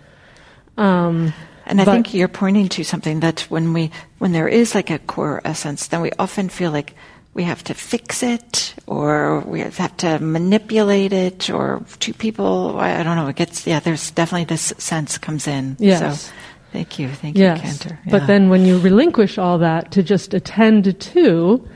Um, 0.76 1.32
and 1.64 1.80
I 1.80 1.84
but, 1.84 1.92
think 1.92 2.14
you're 2.14 2.28
pointing 2.28 2.68
to 2.70 2.84
something 2.84 3.20
that 3.20 3.40
when 3.48 3.72
we 3.72 3.90
when 4.18 4.32
there 4.32 4.48
is 4.48 4.74
like 4.74 4.90
a 4.90 4.98
core 4.98 5.40
essence, 5.44 5.88
then 5.88 6.00
we 6.00 6.12
often 6.18 6.48
feel 6.48 6.70
like 6.70 6.94
we 7.36 7.44
have 7.44 7.62
to 7.64 7.74
fix 7.74 8.22
it 8.22 8.74
or 8.86 9.40
we 9.40 9.60
have 9.60 9.96
to 9.98 10.18
manipulate 10.20 11.12
it 11.12 11.50
or 11.50 11.84
two 12.00 12.14
people 12.14 12.78
I 12.78 13.02
don't 13.02 13.16
know 13.16 13.28
it 13.28 13.36
gets 13.36 13.66
yeah 13.66 13.78
there's 13.78 14.10
definitely 14.10 14.46
this 14.46 14.72
sense 14.78 15.18
comes 15.18 15.46
in 15.46 15.76
yes. 15.78 16.00
so 16.00 16.32
thank 16.72 16.98
you 16.98 17.08
thank 17.10 17.36
yes. 17.36 17.58
you 17.58 17.62
Cantor 17.62 17.98
yeah. 18.06 18.10
but 18.10 18.26
then 18.26 18.48
when 18.48 18.64
you 18.64 18.78
relinquish 18.78 19.36
all 19.36 19.58
that 19.58 19.92
to 19.92 20.02
just 20.02 20.32
attend 20.32 20.98
to 20.98 21.68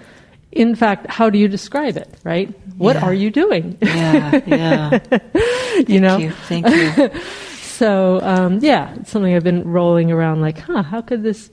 in 0.50 0.74
fact 0.74 1.06
how 1.08 1.28
do 1.28 1.38
you 1.38 1.46
describe 1.46 1.98
it 1.98 2.08
right 2.24 2.48
what 2.78 2.96
yeah. 2.96 3.04
are 3.04 3.12
you 3.12 3.30
doing 3.30 3.76
yeah 3.82 4.40
yeah 4.46 4.98
you 5.86 6.00
know 6.00 6.16
you. 6.16 6.30
thank 6.48 6.66
you 6.66 7.10
so 7.80 8.20
um, 8.22 8.58
yeah 8.60 8.94
it's 8.96 9.10
something 9.10 9.34
I've 9.34 9.44
been 9.44 9.64
rolling 9.64 10.12
around 10.12 10.40
like 10.40 10.58
huh 10.58 10.82
how 10.82 11.00
could 11.00 11.22
this 11.22 11.50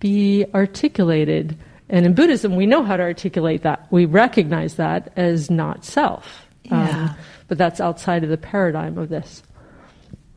be 0.00 0.44
articulated 0.54 1.56
and 1.90 2.04
in 2.04 2.14
Buddhism, 2.14 2.56
we 2.56 2.66
know 2.66 2.82
how 2.82 2.96
to 2.96 3.02
articulate 3.02 3.62
that. 3.62 3.86
We 3.90 4.04
recognize 4.04 4.74
that 4.74 5.12
as 5.16 5.50
not 5.50 5.84
self. 5.84 6.46
Yeah. 6.64 6.88
Um, 6.90 7.16
but 7.46 7.56
that's 7.56 7.80
outside 7.80 8.24
of 8.24 8.30
the 8.30 8.36
paradigm 8.36 8.98
of 8.98 9.08
this. 9.08 9.42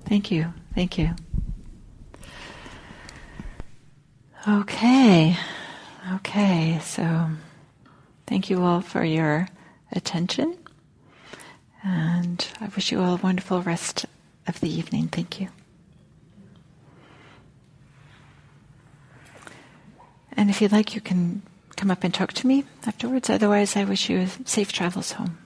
Thank 0.06 0.32
you. 0.32 0.54
Thank 0.74 0.98
you. 0.98 1.12
Okay. 4.48 5.38
Okay. 6.16 6.80
So 6.82 7.28
thank 8.28 8.50
you 8.50 8.64
all 8.64 8.82
for 8.82 9.04
your 9.04 9.50
attention. 9.92 10.58
And 11.84 12.48
I 12.62 12.68
wish 12.68 12.92
you 12.92 13.02
all 13.02 13.16
a 13.16 13.18
wonderful 13.18 13.62
rest 13.62 14.06
of 14.48 14.60
the 14.60 14.70
evening. 14.70 15.08
Thank 15.08 15.39
you. 15.39 15.50
And 20.34 20.50
if 20.50 20.62
you'd 20.62 20.72
like, 20.72 20.96
you 20.96 21.02
can 21.02 21.42
come 21.76 21.92
up 21.92 22.04
and 22.04 22.14
talk 22.14 22.34
to 22.34 22.48
me 22.48 22.64
afterwards. 22.86 23.30
Otherwise, 23.30 23.76
I 23.76 23.84
wish 23.84 24.10
you 24.10 24.28
safe 24.46 24.72
travels 24.72 25.14
home. 25.14 25.38